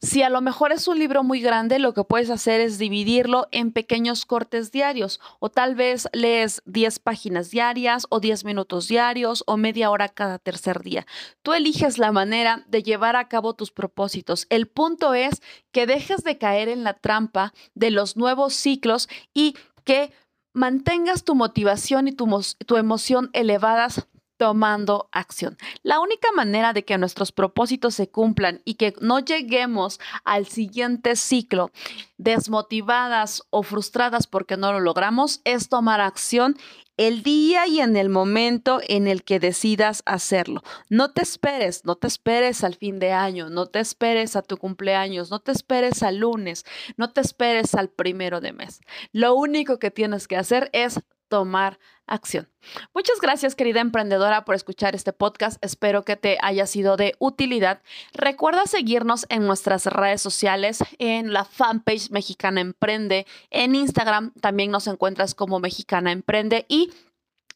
Si 0.02 0.22
a 0.22 0.30
lo 0.30 0.40
mejor 0.40 0.72
es 0.72 0.88
un 0.88 0.98
libro 0.98 1.22
muy 1.22 1.42
grande, 1.42 1.78
lo 1.78 1.92
que 1.92 2.04
puedes 2.04 2.30
hacer 2.30 2.62
es 2.62 2.78
dividirlo 2.78 3.48
en 3.50 3.70
pequeños 3.70 4.24
cortes 4.24 4.72
diarios 4.72 5.20
o 5.40 5.50
tal 5.50 5.74
vez 5.74 6.08
lees 6.14 6.62
10 6.64 7.00
páginas 7.00 7.50
diarias 7.50 8.06
o 8.08 8.18
10 8.18 8.46
minutos 8.46 8.88
diarios 8.88 9.44
o 9.46 9.58
media 9.58 9.90
hora 9.90 10.08
cada 10.08 10.38
tercer 10.38 10.80
día. 10.80 11.06
Tú 11.42 11.52
eliges 11.52 11.98
la 11.98 12.12
manera 12.12 12.64
de 12.66 12.82
llevar 12.82 13.14
a 13.14 13.28
cabo 13.28 13.52
tus 13.52 13.72
propósitos. 13.72 14.46
El 14.48 14.68
punto 14.68 15.12
es 15.12 15.42
que 15.70 15.86
dejes 15.86 16.24
de 16.24 16.38
caer 16.38 16.70
en 16.70 16.82
la 16.82 16.94
trampa 16.94 17.52
de 17.74 17.90
los 17.90 18.16
nuevos 18.16 18.54
ciclos 18.54 19.06
y 19.34 19.54
que 19.84 20.12
mantengas 20.54 21.24
tu 21.24 21.34
motivación 21.34 22.08
y 22.08 22.12
tu, 22.12 22.26
tu 22.66 22.76
emoción 22.78 23.28
elevadas 23.34 24.06
tomando 24.40 25.10
acción. 25.12 25.58
La 25.82 26.00
única 26.00 26.32
manera 26.32 26.72
de 26.72 26.82
que 26.82 26.96
nuestros 26.96 27.30
propósitos 27.30 27.94
se 27.94 28.08
cumplan 28.08 28.62
y 28.64 28.76
que 28.76 28.94
no 28.98 29.18
lleguemos 29.18 30.00
al 30.24 30.46
siguiente 30.46 31.14
ciclo 31.14 31.70
desmotivadas 32.16 33.42
o 33.50 33.62
frustradas 33.62 34.26
porque 34.26 34.56
no 34.56 34.72
lo 34.72 34.80
logramos 34.80 35.42
es 35.44 35.68
tomar 35.68 36.00
acción 36.00 36.56
el 36.96 37.22
día 37.22 37.66
y 37.66 37.80
en 37.80 37.98
el 37.98 38.08
momento 38.08 38.80
en 38.88 39.06
el 39.08 39.24
que 39.24 39.40
decidas 39.40 40.02
hacerlo. 40.06 40.62
No 40.88 41.12
te 41.12 41.20
esperes, 41.20 41.84
no 41.84 41.96
te 41.96 42.06
esperes 42.06 42.64
al 42.64 42.76
fin 42.76 42.98
de 42.98 43.12
año, 43.12 43.50
no 43.50 43.66
te 43.66 43.80
esperes 43.80 44.36
a 44.36 44.42
tu 44.42 44.56
cumpleaños, 44.56 45.30
no 45.30 45.40
te 45.40 45.52
esperes 45.52 46.02
al 46.02 46.16
lunes, 46.16 46.64
no 46.96 47.12
te 47.12 47.20
esperes 47.20 47.74
al 47.74 47.90
primero 47.90 48.40
de 48.40 48.54
mes. 48.54 48.80
Lo 49.12 49.34
único 49.34 49.78
que 49.78 49.90
tienes 49.90 50.26
que 50.26 50.38
hacer 50.38 50.70
es 50.72 51.00
tomar 51.30 51.78
acción. 52.06 52.50
Muchas 52.92 53.20
gracias 53.20 53.54
querida 53.54 53.80
emprendedora 53.80 54.44
por 54.44 54.54
escuchar 54.54 54.94
este 54.94 55.14
podcast. 55.14 55.64
Espero 55.64 56.04
que 56.04 56.16
te 56.16 56.36
haya 56.42 56.66
sido 56.66 56.98
de 56.98 57.14
utilidad. 57.18 57.80
Recuerda 58.12 58.66
seguirnos 58.66 59.24
en 59.30 59.46
nuestras 59.46 59.86
redes 59.86 60.20
sociales, 60.20 60.84
en 60.98 61.32
la 61.32 61.46
fanpage 61.46 62.10
Mexicana 62.10 62.60
Emprende, 62.60 63.26
en 63.48 63.74
Instagram 63.74 64.32
también 64.40 64.70
nos 64.70 64.88
encuentras 64.88 65.34
como 65.34 65.60
Mexicana 65.60 66.12
Emprende 66.12 66.66
y 66.68 66.92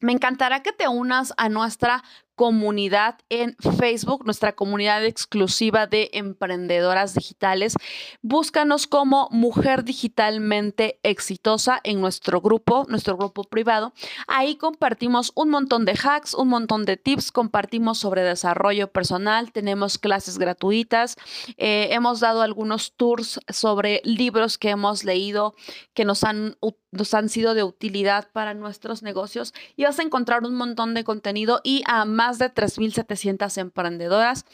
me 0.00 0.12
encantará 0.12 0.62
que 0.62 0.72
te 0.72 0.86
unas 0.86 1.32
a 1.36 1.48
nuestra 1.48 2.04
comunidad 2.34 3.18
en 3.28 3.56
Facebook, 3.78 4.24
nuestra 4.24 4.52
comunidad 4.52 5.04
exclusiva 5.04 5.86
de 5.86 6.10
emprendedoras 6.12 7.14
digitales. 7.14 7.74
Búscanos 8.22 8.86
como 8.86 9.28
Mujer 9.30 9.84
Digitalmente 9.84 10.98
Exitosa 11.02 11.80
en 11.84 12.00
nuestro 12.00 12.40
grupo, 12.40 12.86
nuestro 12.88 13.16
grupo 13.16 13.44
privado. 13.44 13.92
Ahí 14.26 14.56
compartimos 14.56 15.32
un 15.34 15.50
montón 15.50 15.84
de 15.84 15.92
hacks, 15.92 16.34
un 16.34 16.48
montón 16.48 16.84
de 16.84 16.96
tips, 16.96 17.30
compartimos 17.30 17.98
sobre 17.98 18.22
desarrollo 18.22 18.90
personal, 18.90 19.52
tenemos 19.52 19.98
clases 19.98 20.38
gratuitas, 20.38 21.16
eh, 21.56 21.88
hemos 21.92 22.20
dado 22.20 22.42
algunos 22.42 22.94
tours 22.96 23.40
sobre 23.48 24.00
libros 24.04 24.58
que 24.58 24.70
hemos 24.70 25.04
leído 25.04 25.54
que 25.94 26.04
nos 26.04 26.24
han, 26.24 26.56
nos 26.90 27.14
han 27.14 27.28
sido 27.28 27.54
de 27.54 27.62
utilidad 27.62 28.30
para 28.32 28.54
nuestros 28.54 29.02
negocios 29.02 29.52
y 29.76 29.84
vas 29.84 29.98
a 29.98 30.02
encontrar 30.02 30.44
un 30.44 30.54
montón 30.54 30.94
de 30.94 31.04
contenido 31.04 31.60
y 31.62 31.82
a 31.86 32.04
más 32.04 32.23
de 32.32 32.52
3.700 32.52 33.58
emprendedoras 33.58 34.44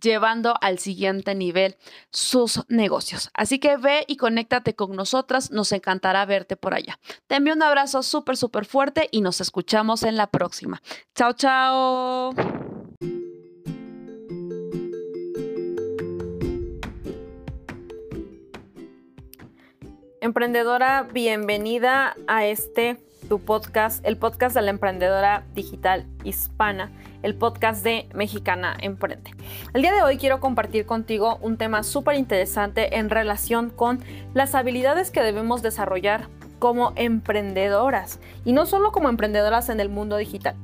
llevando 0.00 0.54
al 0.60 0.78
siguiente 0.78 1.34
nivel 1.34 1.76
sus 2.10 2.64
negocios. 2.68 3.30
Así 3.34 3.58
que 3.58 3.76
ve 3.76 4.04
y 4.06 4.16
conéctate 4.16 4.74
con 4.74 4.94
nosotras, 4.94 5.50
nos 5.50 5.72
encantará 5.72 6.24
verte 6.26 6.56
por 6.56 6.74
allá. 6.74 6.98
Te 7.26 7.36
envío 7.36 7.54
un 7.54 7.62
abrazo 7.62 8.02
súper, 8.02 8.36
súper 8.36 8.66
fuerte 8.66 9.08
y 9.10 9.22
nos 9.22 9.40
escuchamos 9.40 10.02
en 10.02 10.16
la 10.16 10.26
próxima. 10.28 10.82
Chao, 11.14 11.32
chao. 11.32 12.34
Emprendedora, 20.20 21.04
bienvenida 21.12 22.16
a 22.26 22.46
este 22.46 22.98
tu 23.28 23.40
podcast, 23.40 24.04
el 24.06 24.16
podcast 24.16 24.54
de 24.54 24.62
la 24.62 24.70
emprendedora 24.70 25.44
digital 25.54 26.06
hispana, 26.24 26.90
el 27.22 27.34
podcast 27.34 27.84
de 27.84 28.08
Mexicana 28.14 28.76
Emprende. 28.80 29.32
El 29.74 29.82
día 29.82 29.94
de 29.94 30.02
hoy 30.02 30.16
quiero 30.16 30.40
compartir 30.40 30.86
contigo 30.86 31.38
un 31.40 31.56
tema 31.56 31.82
súper 31.82 32.16
interesante 32.16 32.96
en 32.96 33.10
relación 33.10 33.70
con 33.70 34.00
las 34.34 34.54
habilidades 34.54 35.10
que 35.10 35.22
debemos 35.22 35.62
desarrollar 35.62 36.28
como 36.58 36.92
emprendedoras 36.96 38.20
y 38.44 38.52
no 38.52 38.66
solo 38.66 38.92
como 38.92 39.08
emprendedoras 39.08 39.68
en 39.68 39.80
el 39.80 39.88
mundo 39.88 40.16
digital. 40.16 40.56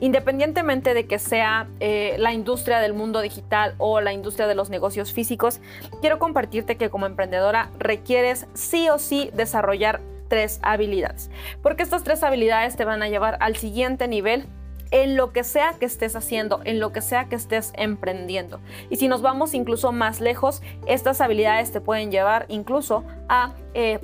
Independientemente 0.00 0.92
de 0.92 1.06
que 1.06 1.18
sea 1.18 1.68
eh, 1.80 2.16
la 2.18 2.32
industria 2.32 2.80
del 2.80 2.94
mundo 2.94 3.20
digital 3.20 3.74
o 3.78 4.00
la 4.00 4.12
industria 4.12 4.46
de 4.46 4.54
los 4.54 4.68
negocios 4.68 5.12
físicos, 5.12 5.60
quiero 6.00 6.18
compartirte 6.18 6.76
que 6.76 6.90
como 6.90 7.06
emprendedora 7.06 7.70
requieres 7.78 8.46
sí 8.54 8.88
o 8.88 8.98
sí 8.98 9.30
desarrollar 9.34 10.00
tres 10.28 10.58
habilidades, 10.62 11.30
porque 11.62 11.82
estas 11.82 12.02
tres 12.02 12.22
habilidades 12.22 12.76
te 12.76 12.84
van 12.84 13.02
a 13.02 13.08
llevar 13.08 13.36
al 13.40 13.56
siguiente 13.56 14.08
nivel 14.08 14.46
en 14.90 15.16
lo 15.16 15.32
que 15.32 15.44
sea 15.44 15.74
que 15.78 15.86
estés 15.86 16.16
haciendo, 16.16 16.60
en 16.64 16.80
lo 16.80 16.92
que 16.92 17.00
sea 17.00 17.28
que 17.28 17.36
estés 17.36 17.72
emprendiendo. 17.76 18.60
Y 18.90 18.96
si 18.96 19.08
nos 19.08 19.22
vamos 19.22 19.54
incluso 19.54 19.92
más 19.92 20.20
lejos, 20.20 20.62
estas 20.86 21.20
habilidades 21.20 21.72
te 21.72 21.80
pueden 21.80 22.10
llevar 22.10 22.46
incluso 22.48 23.04
a... 23.28 23.52
Eh, 23.74 24.00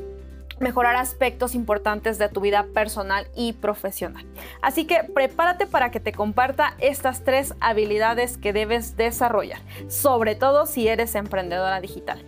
mejorar 0.60 0.94
aspectos 0.94 1.54
importantes 1.54 2.18
de 2.18 2.28
tu 2.28 2.40
vida 2.40 2.66
personal 2.74 3.26
y 3.34 3.54
profesional. 3.54 4.24
Así 4.62 4.86
que 4.86 5.02
prepárate 5.02 5.66
para 5.66 5.90
que 5.90 6.00
te 6.00 6.12
comparta 6.12 6.74
estas 6.78 7.24
tres 7.24 7.54
habilidades 7.60 8.36
que 8.36 8.52
debes 8.52 8.96
desarrollar, 8.96 9.60
sobre 9.88 10.34
todo 10.34 10.66
si 10.66 10.86
eres 10.86 11.14
emprendedora 11.14 11.80
digital. 11.80 12.22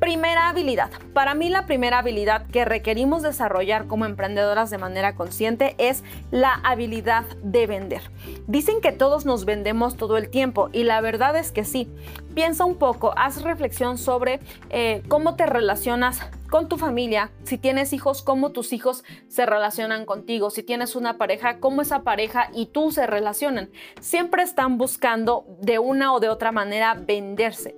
Primera 0.00 0.48
habilidad. 0.48 0.90
Para 1.12 1.34
mí 1.34 1.50
la 1.50 1.66
primera 1.66 1.98
habilidad 1.98 2.46
que 2.46 2.64
requerimos 2.64 3.22
desarrollar 3.22 3.86
como 3.86 4.06
emprendedoras 4.06 4.70
de 4.70 4.78
manera 4.78 5.14
consciente 5.14 5.74
es 5.76 6.02
la 6.30 6.54
habilidad 6.54 7.26
de 7.42 7.66
vender. 7.66 8.00
Dicen 8.46 8.80
que 8.80 8.92
todos 8.92 9.26
nos 9.26 9.44
vendemos 9.44 9.98
todo 9.98 10.16
el 10.16 10.30
tiempo 10.30 10.70
y 10.72 10.84
la 10.84 11.02
verdad 11.02 11.36
es 11.36 11.52
que 11.52 11.64
sí. 11.64 11.86
Piensa 12.34 12.64
un 12.64 12.76
poco, 12.76 13.12
haz 13.14 13.42
reflexión 13.42 13.98
sobre 13.98 14.40
eh, 14.70 15.02
cómo 15.08 15.36
te 15.36 15.44
relacionas 15.44 16.22
con 16.48 16.68
tu 16.68 16.78
familia, 16.78 17.30
si 17.44 17.58
tienes 17.58 17.92
hijos, 17.92 18.22
cómo 18.22 18.50
tus 18.50 18.72
hijos 18.72 19.04
se 19.28 19.46
relacionan 19.46 20.06
contigo, 20.06 20.50
si 20.50 20.62
tienes 20.62 20.96
una 20.96 21.18
pareja, 21.18 21.58
cómo 21.60 21.82
esa 21.82 22.02
pareja 22.02 22.50
y 22.54 22.66
tú 22.66 22.90
se 22.90 23.06
relacionan. 23.06 23.70
Siempre 24.00 24.42
están 24.42 24.78
buscando 24.78 25.44
de 25.60 25.78
una 25.78 26.12
o 26.12 26.20
de 26.20 26.28
otra 26.28 26.52
manera 26.52 26.94
venderse. 26.94 27.76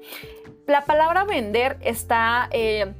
La 0.66 0.84
palabra 0.84 1.24
vender 1.24 1.78
está... 1.82 2.48
Eh, 2.52 2.94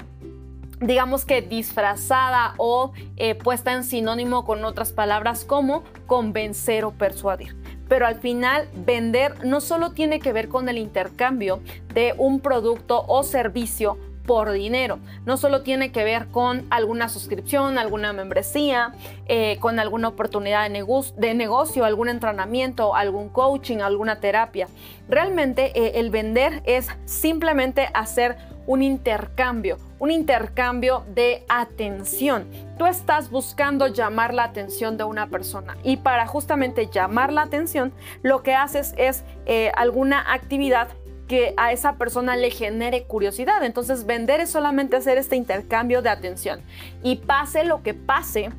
digamos 0.80 1.24
que 1.24 1.42
disfrazada 1.42 2.54
o 2.56 2.92
eh, 3.16 3.36
puesta 3.36 3.72
en 3.72 3.84
sinónimo 3.84 4.44
con 4.44 4.64
otras 4.64 4.92
palabras 4.92 5.44
como 5.44 5.84
convencer 6.06 6.84
o 6.84 6.90
persuadir. 6.90 7.56
Pero 7.88 8.04
al 8.04 8.16
final 8.16 8.68
vender 8.74 9.44
no 9.44 9.60
solo 9.60 9.92
tiene 9.92 10.18
que 10.18 10.32
ver 10.32 10.48
con 10.48 10.68
el 10.68 10.78
intercambio 10.78 11.60
de 11.94 12.14
un 12.18 12.40
producto 12.40 13.04
o 13.06 13.22
servicio 13.22 13.96
por 14.26 14.52
dinero. 14.52 14.98
No 15.26 15.36
solo 15.36 15.62
tiene 15.62 15.92
que 15.92 16.04
ver 16.04 16.28
con 16.28 16.66
alguna 16.70 17.08
suscripción, 17.08 17.78
alguna 17.78 18.12
membresía, 18.12 18.92
eh, 19.26 19.58
con 19.60 19.78
alguna 19.78 20.08
oportunidad 20.08 20.68
de, 20.68 21.34
negocio, 21.34 21.84
algún 21.84 22.08
entrenamiento, 22.08 22.94
algún 22.94 23.28
coaching, 23.28 23.78
alguna 23.78 24.20
terapia. 24.20 24.68
Realmente 25.08 25.72
eh, 25.74 26.00
el 26.00 26.10
vender 26.10 26.62
es 26.64 26.88
simplemente 27.04 27.88
hacer 27.94 28.36
un 28.66 28.82
intercambio, 28.82 29.76
un 29.98 30.10
intercambio 30.10 31.04
de 31.08 31.44
atención. 31.48 32.46
Tú 32.78 32.86
estás 32.86 33.30
buscando 33.30 33.88
llamar 33.88 34.34
la 34.34 34.44
atención 34.44 34.96
de 34.96 35.04
una 35.04 35.28
persona 35.28 35.76
y 35.82 35.96
para 35.96 36.26
justamente 36.26 36.86
llamar 36.86 37.32
la 37.32 37.42
atención 37.42 37.92
lo 38.22 38.42
que 38.42 38.54
haces 38.54 38.94
es 38.96 39.24
eh, 39.46 39.72
alguna 39.74 40.32
actividad 40.32 40.88
que 41.32 41.54
a 41.56 41.72
esa 41.72 41.94
persona 41.94 42.36
le 42.36 42.50
genere 42.50 43.04
curiosidad. 43.04 43.64
Entonces 43.64 44.04
vender 44.04 44.40
es 44.40 44.50
solamente 44.50 44.96
hacer 44.96 45.16
este 45.16 45.34
intercambio 45.34 46.02
de 46.02 46.10
atención. 46.10 46.60
Y 47.02 47.16
pase 47.16 47.64
lo 47.64 47.82
que 47.82 47.94
pase, 47.94 48.50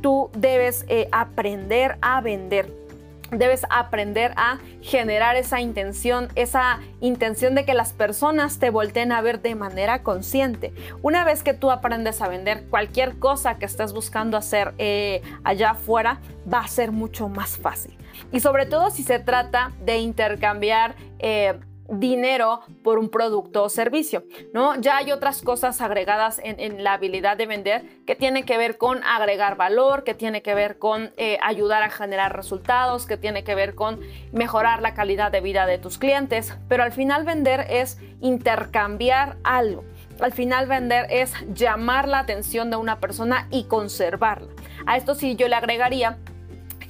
tú 0.00 0.30
debes 0.32 0.84
eh, 0.86 1.08
aprender 1.10 1.98
a 2.02 2.20
vender. 2.20 2.72
Debes 3.32 3.66
aprender 3.68 4.32
a 4.36 4.60
generar 4.80 5.34
esa 5.34 5.60
intención, 5.60 6.28
esa 6.36 6.78
intención 7.00 7.56
de 7.56 7.64
que 7.64 7.74
las 7.74 7.92
personas 7.92 8.60
te 8.60 8.70
volteen 8.70 9.10
a 9.10 9.20
ver 9.22 9.42
de 9.42 9.56
manera 9.56 10.04
consciente. 10.04 10.72
Una 11.02 11.24
vez 11.24 11.42
que 11.42 11.52
tú 11.52 11.72
aprendes 11.72 12.22
a 12.22 12.28
vender 12.28 12.62
cualquier 12.70 13.18
cosa 13.18 13.56
que 13.56 13.66
estés 13.66 13.92
buscando 13.92 14.36
hacer 14.36 14.72
eh, 14.78 15.20
allá 15.42 15.70
afuera, 15.70 16.20
va 16.46 16.60
a 16.60 16.68
ser 16.68 16.92
mucho 16.92 17.28
más 17.28 17.58
fácil. 17.58 17.96
Y 18.30 18.38
sobre 18.38 18.66
todo 18.66 18.90
si 18.90 19.02
se 19.02 19.18
trata 19.18 19.72
de 19.84 19.98
intercambiar 19.98 20.94
eh, 21.18 21.58
dinero 21.90 22.60
por 22.82 22.98
un 22.98 23.08
producto 23.08 23.64
o 23.64 23.68
servicio, 23.68 24.24
¿no? 24.52 24.74
Ya 24.80 24.96
hay 24.96 25.12
otras 25.12 25.42
cosas 25.42 25.80
agregadas 25.80 26.40
en, 26.42 26.84
la 26.84 26.94
habilidad 26.94 27.36
de 27.36 27.46
vender 27.46 27.84
que 28.06 28.14
tienen 28.14 28.44
que 28.44 28.56
ver 28.56 28.78
con 28.78 29.02
agregar 29.04 29.56
valor, 29.56 30.04
que 30.04 30.14
tiene 30.14 30.42
que 30.42 30.54
ver 30.54 30.78
con 30.78 31.12
eh, 31.16 31.38
ayudar 31.42 31.82
a 31.82 31.90
generar 31.90 32.34
resultados, 32.36 33.06
que 33.06 33.16
tiene 33.16 33.44
que 33.44 33.54
ver 33.54 33.74
con 33.74 34.00
mejorar 34.32 34.82
la 34.82 34.94
calidad 34.94 35.32
de 35.32 35.40
vida 35.40 35.66
de 35.66 35.78
tus 35.78 35.98
clientes, 35.98 36.54
pero 36.68 36.82
al 36.82 36.92
final 36.92 37.24
vender 37.24 37.66
es 37.68 37.98
intercambiar 38.20 39.36
algo. 39.42 39.84
Al 40.20 40.32
final 40.32 40.66
vender 40.66 41.06
es 41.10 41.32
llamar 41.54 42.06
la 42.06 42.18
atención 42.18 42.70
de 42.70 42.76
una 42.76 43.00
persona 43.00 43.48
y 43.50 43.64
conservarla. 43.64 44.48
A 44.86 44.96
esto 44.96 45.14
sí 45.14 45.34
yo 45.34 45.48
le 45.48 45.56
agregaría 45.56 46.18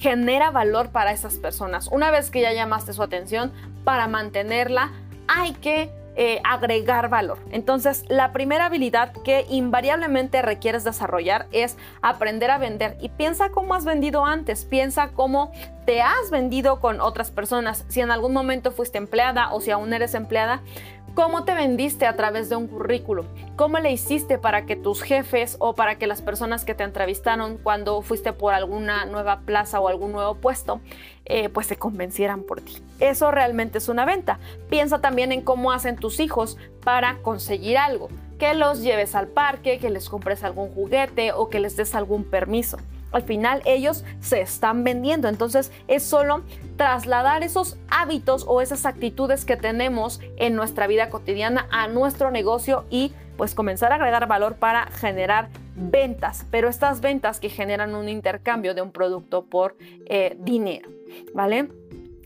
genera 0.01 0.51
valor 0.51 0.91
para 0.91 1.13
esas 1.13 1.37
personas. 1.37 1.89
Una 1.93 2.11
vez 2.11 2.31
que 2.31 2.41
ya 2.41 2.53
llamaste 2.53 2.93
su 2.93 3.03
atención, 3.03 3.53
para 3.85 4.09
mantenerla 4.09 4.91
hay 5.29 5.53
que 5.53 5.93
eh, 6.17 6.41
agregar 6.43 7.09
valor. 7.09 7.39
Entonces, 7.53 8.05
la 8.09 8.33
primera 8.33 8.67
habilidad 8.67 9.13
que 9.25 9.47
invariablemente 9.49 10.43
requieres 10.43 10.85
desarrollar 10.85 11.47
es 11.53 11.77
aprender 12.03 12.51
a 12.51 12.59
vender. 12.59 12.97
Y 13.01 13.11
piensa 13.11 13.51
cómo 13.51 13.75
has 13.75 13.85
vendido 13.85 14.27
antes, 14.27 14.65
piensa 14.65 15.11
cómo 15.13 15.53
te 15.87 16.03
has 16.03 16.31
vendido 16.31 16.81
con 16.81 17.01
otras 17.01 17.31
personas. 17.31 17.85
Si 17.89 18.01
en 18.01 18.11
algún 18.11 18.33
momento 18.33 18.73
fuiste 18.73 18.99
empleada 18.99 19.53
o 19.53 19.61
si 19.61 19.71
aún 19.71 19.93
eres 19.93 20.15
empleada, 20.15 20.63
¿Cómo 21.15 21.43
te 21.45 21.55
vendiste 21.55 22.07
a 22.07 22.15
través 22.15 22.49
de 22.49 22.57
un 22.57 22.69
currículum? 22.69 23.27
¿Cómo 23.57 23.79
le 23.81 23.91
hiciste 23.91 24.39
para 24.39 24.65
que 24.65 24.77
tus 24.77 25.03
jefes 25.03 25.57
o 25.59 25.75
para 25.75 25.99
que 25.99 26.07
las 26.07 26.23
personas 26.23 26.65
que 26.65 26.75
te 26.75 26.85
entrevistaron 26.85 27.59
cuando 27.59 28.01
fuiste 28.01 28.33
por 28.33 28.55
alguna 28.55 29.07
nueva 29.07 29.41
plaza 29.41 29.81
o 29.81 29.89
algún 29.89 30.13
nuevo 30.13 30.37
puesto, 30.37 30.81
eh, 31.25 31.49
pues 31.49 31.67
se 31.67 31.77
convencieran 31.77 32.45
por 32.45 32.61
ti? 32.61 32.79
Eso 33.01 33.33
realmente 33.33 33.79
es 33.79 33.89
una 33.89 34.05
venta. 34.05 34.39
Piensa 34.71 35.01
también 35.01 35.33
en 35.33 35.43
cómo 35.43 35.73
hacen 35.73 35.97
tus 35.97 36.21
hijos 36.21 36.57
para 36.85 37.19
conseguir 37.23 37.77
algo. 37.77 38.09
que 38.39 38.55
los 38.55 38.81
lleves 38.81 39.15
al 39.15 39.29
parque, 39.29 39.79
que 39.79 39.91
les 39.91 40.09
compres 40.09 40.45
algún 40.45 40.71
juguete 40.71 41.33
o 41.33 41.51
que 41.51 41.61
les 41.61 41.77
des 41.77 41.95
algún 41.95 42.25
permiso. 42.25 42.79
Al 43.13 43.23
final 43.23 43.63
ellos 43.65 44.05
se 44.21 44.41
están 44.41 44.85
vendiendo, 44.85 45.29
entonces 45.29 45.73
es 45.89 46.03
solo 46.03 46.43
trasladar 46.77 47.43
esos 47.43 47.79
hábitos 47.89 48.45
o 48.47 48.61
esas 48.61 48.87
actitudes 48.87 49.45
que 49.45 49.57
tenemos 49.57 50.21
en 50.37 50.55
nuestra 50.55 50.87
vida 50.87 51.11
cotidiana 51.11 51.67
a 51.71 51.89
nuestro 51.89 52.31
negocio 52.31 52.85
y 52.91 53.13
pues 53.37 53.55
comenzar 53.55 53.93
a 53.93 53.95
agregar 53.95 54.27
valor 54.29 54.57
para 54.57 54.87
generar 54.87 55.49
ventas, 55.75 56.47
pero 56.51 56.69
estas 56.69 57.01
ventas 57.01 57.41
que 57.41 57.49
generan 57.49 57.95
un 57.95 58.09
intercambio 58.09 58.75
de 58.75 58.83
un 58.83 58.93
producto 58.93 59.47
por 59.47 59.77
eh, 60.07 60.37
dinero, 60.41 60.91
¿vale? 61.35 61.69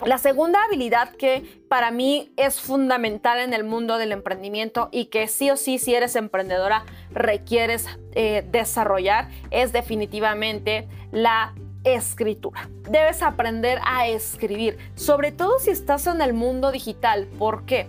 La 0.04 0.18
segunda 0.18 0.62
habilidad 0.64 1.10
que 1.12 1.62
para 1.68 1.90
mí 1.90 2.30
es 2.36 2.60
fundamental 2.60 3.38
en 3.38 3.54
el 3.54 3.64
mundo 3.64 3.96
del 3.96 4.12
emprendimiento 4.12 4.90
y 4.92 5.06
que 5.06 5.28
sí 5.28 5.50
o 5.50 5.56
sí 5.56 5.78
si 5.78 5.94
eres 5.94 6.14
emprendedora 6.14 6.84
requieres 7.10 7.86
eh, 8.12 8.44
desarrollar 8.50 9.30
es 9.50 9.72
definitivamente 9.72 10.86
la 11.10 11.54
escritura. 11.84 12.68
Debes 12.90 13.22
aprender 13.22 13.78
a 13.84 14.06
escribir, 14.06 14.78
sobre 14.94 15.32
todo 15.32 15.58
si 15.58 15.70
estás 15.70 16.06
en 16.06 16.20
el 16.20 16.34
mundo 16.34 16.70
digital. 16.70 17.26
¿Por 17.38 17.64
qué? 17.64 17.88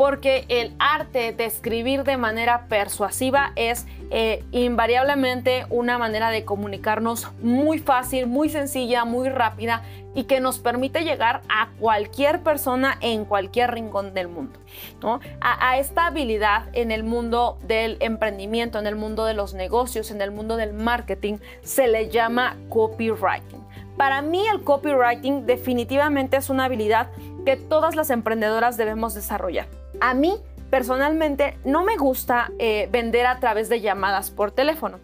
Porque 0.00 0.46
el 0.48 0.72
arte 0.78 1.32
de 1.32 1.44
escribir 1.44 2.04
de 2.04 2.16
manera 2.16 2.68
persuasiva 2.70 3.52
es 3.54 3.84
eh, 4.10 4.42
invariablemente 4.50 5.66
una 5.68 5.98
manera 5.98 6.30
de 6.30 6.46
comunicarnos 6.46 7.28
muy 7.42 7.80
fácil, 7.80 8.26
muy 8.26 8.48
sencilla, 8.48 9.04
muy 9.04 9.28
rápida 9.28 9.82
y 10.14 10.24
que 10.24 10.40
nos 10.40 10.58
permite 10.58 11.04
llegar 11.04 11.42
a 11.50 11.68
cualquier 11.78 12.42
persona 12.42 12.96
en 13.02 13.26
cualquier 13.26 13.72
rincón 13.72 14.14
del 14.14 14.28
mundo. 14.28 14.58
A, 15.02 15.20
a, 15.42 15.76
esta 15.76 16.06
habilidad 16.06 16.70
en 16.72 16.92
el 16.92 17.04
mundo 17.04 17.58
del 17.66 17.98
emprendimiento, 18.00 18.78
en 18.78 18.86
el 18.86 18.96
mundo 18.96 19.26
de 19.26 19.34
los 19.34 19.52
negocios, 19.52 20.10
en 20.10 20.22
el 20.22 20.30
mundo 20.30 20.56
del 20.56 20.72
marketing, 20.72 21.36
se 21.60 21.88
le 21.88 22.08
llama 22.08 22.56
copywriting. 22.70 23.60
Para 23.98 24.22
mí 24.22 24.42
el 24.48 24.64
copywriting 24.64 25.44
definitivamente 25.44 26.38
es 26.38 26.48
una 26.48 26.64
habilidad 26.64 27.10
que 27.44 27.56
todas 27.56 27.96
las 27.96 28.08
emprendedoras 28.08 28.78
debemos 28.78 29.12
desarrollar. 29.12 29.66
A 30.00 30.14
mí, 30.14 30.34
personalmente, 30.70 31.58
no 31.64 31.84
me 31.84 31.96
gusta 31.96 32.50
eh, 32.58 32.88
vender 32.90 33.26
a 33.26 33.38
través 33.38 33.68
de 33.68 33.80
llamadas 33.80 34.30
por 34.30 34.50
teléfono. 34.50 34.98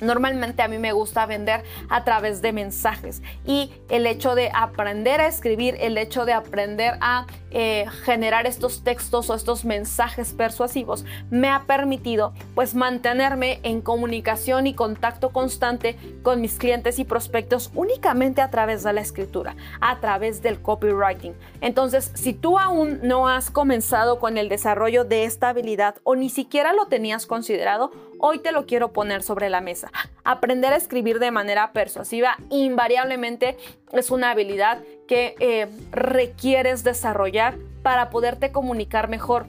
Normalmente 0.00 0.62
a 0.62 0.68
mí 0.68 0.78
me 0.78 0.92
gusta 0.92 1.26
vender 1.26 1.64
a 1.88 2.04
través 2.04 2.42
de 2.42 2.52
mensajes 2.52 3.22
y 3.44 3.72
el 3.88 4.06
hecho 4.06 4.34
de 4.34 4.50
aprender 4.54 5.20
a 5.20 5.26
escribir, 5.26 5.76
el 5.80 5.98
hecho 5.98 6.24
de 6.24 6.32
aprender 6.32 6.98
a 7.00 7.26
eh, 7.50 7.86
generar 8.04 8.46
estos 8.46 8.84
textos 8.84 9.30
o 9.30 9.34
estos 9.34 9.64
mensajes 9.64 10.34
persuasivos 10.34 11.04
me 11.30 11.48
ha 11.48 11.64
permitido 11.64 12.34
pues 12.54 12.74
mantenerme 12.74 13.60
en 13.62 13.80
comunicación 13.80 14.66
y 14.66 14.74
contacto 14.74 15.30
constante 15.30 15.96
con 16.22 16.40
mis 16.40 16.54
clientes 16.56 16.98
y 16.98 17.04
prospectos 17.04 17.70
únicamente 17.74 18.42
a 18.42 18.50
través 18.50 18.82
de 18.82 18.92
la 18.92 19.00
escritura, 19.00 19.56
a 19.80 19.98
través 20.00 20.42
del 20.42 20.60
copywriting. 20.60 21.34
Entonces, 21.60 22.10
si 22.14 22.34
tú 22.34 22.58
aún 22.58 23.00
no 23.02 23.28
has 23.28 23.50
comenzado 23.50 24.18
con 24.18 24.38
el 24.38 24.48
desarrollo 24.48 25.04
de 25.04 25.24
esta 25.24 25.48
habilidad 25.48 25.96
o 26.04 26.16
ni 26.16 26.30
siquiera 26.30 26.72
lo 26.72 26.86
tenías 26.86 27.26
considerado, 27.26 27.90
hoy 28.18 28.38
te 28.40 28.52
lo 28.52 28.66
quiero 28.66 28.92
poner 28.92 29.22
sobre 29.22 29.48
la 29.50 29.60
mesa. 29.60 29.90
Aprender 30.24 30.72
a 30.72 30.76
escribir 30.76 31.18
de 31.18 31.30
manera 31.30 31.72
persuasiva 31.72 32.36
invariablemente 32.50 33.56
es 33.92 34.10
una 34.10 34.30
habilidad 34.30 34.82
que 35.06 35.34
eh, 35.40 35.68
requieres 35.90 36.84
desarrollar 36.84 37.56
para 37.82 38.10
poderte 38.10 38.52
comunicar 38.52 39.08
mejor. 39.08 39.46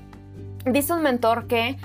Dice 0.65 0.93
un 0.93 1.01
mentor 1.01 1.47
que 1.47 1.77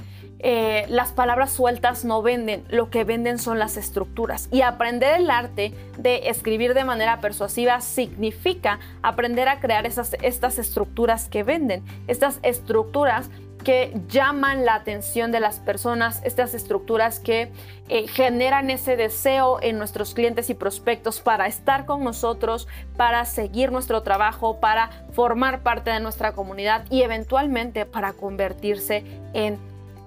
eh, 0.47 0.85
las 0.91 1.11
palabras 1.11 1.53
sueltas 1.53 2.05
no 2.05 2.21
venden, 2.21 2.65
lo 2.69 2.91
que 2.91 3.05
venden 3.05 3.39
son 3.39 3.59
las 3.59 3.79
estructuras. 3.79 4.51
Y 4.53 4.61
aprender 4.61 5.19
el 5.19 5.31
arte 5.31 5.73
de 5.97 6.29
escribir 6.29 6.75
de 6.75 6.85
manera 6.85 7.21
persuasiva 7.21 7.81
significa 7.81 8.79
aprender 9.03 9.49
a 9.49 9.59
crear 9.59 9.87
esas, 9.87 10.15
estas 10.21 10.59
estructuras 10.59 11.31
que 11.31 11.45
venden. 11.45 11.83
Estas 12.09 12.41
estructuras 12.43 13.31
que 13.65 13.93
llaman 14.09 14.65
la 14.65 14.75
atención 14.75 15.33
de 15.33 15.41
las 15.41 15.59
personas, 15.59 16.21
estas 16.25 16.55
estructuras 16.55 17.19
que 17.19 17.51
eh, 17.89 18.07
generan 18.07 18.71
ese 18.71 18.97
deseo 18.97 19.59
en 19.63 19.79
nuestros 19.79 20.15
clientes 20.15 20.51
y 20.51 20.55
prospectos 20.55 21.21
para 21.21 21.47
estar 21.47 21.87
con 21.87 22.05
nosotros, 22.05 22.69
para 22.97 23.25
seguir 23.25 23.73
nuestro 23.73 24.03
trabajo, 24.03 24.61
para 24.61 24.91
formar 25.13 25.63
parte 25.63 25.91
de 25.91 26.01
nuestra 26.01 26.33
comunidad 26.33 26.85
y 26.91 27.03
eventualmente 27.03 27.87
para 27.87 28.13
convertirse 28.13 29.03
en 29.33 29.59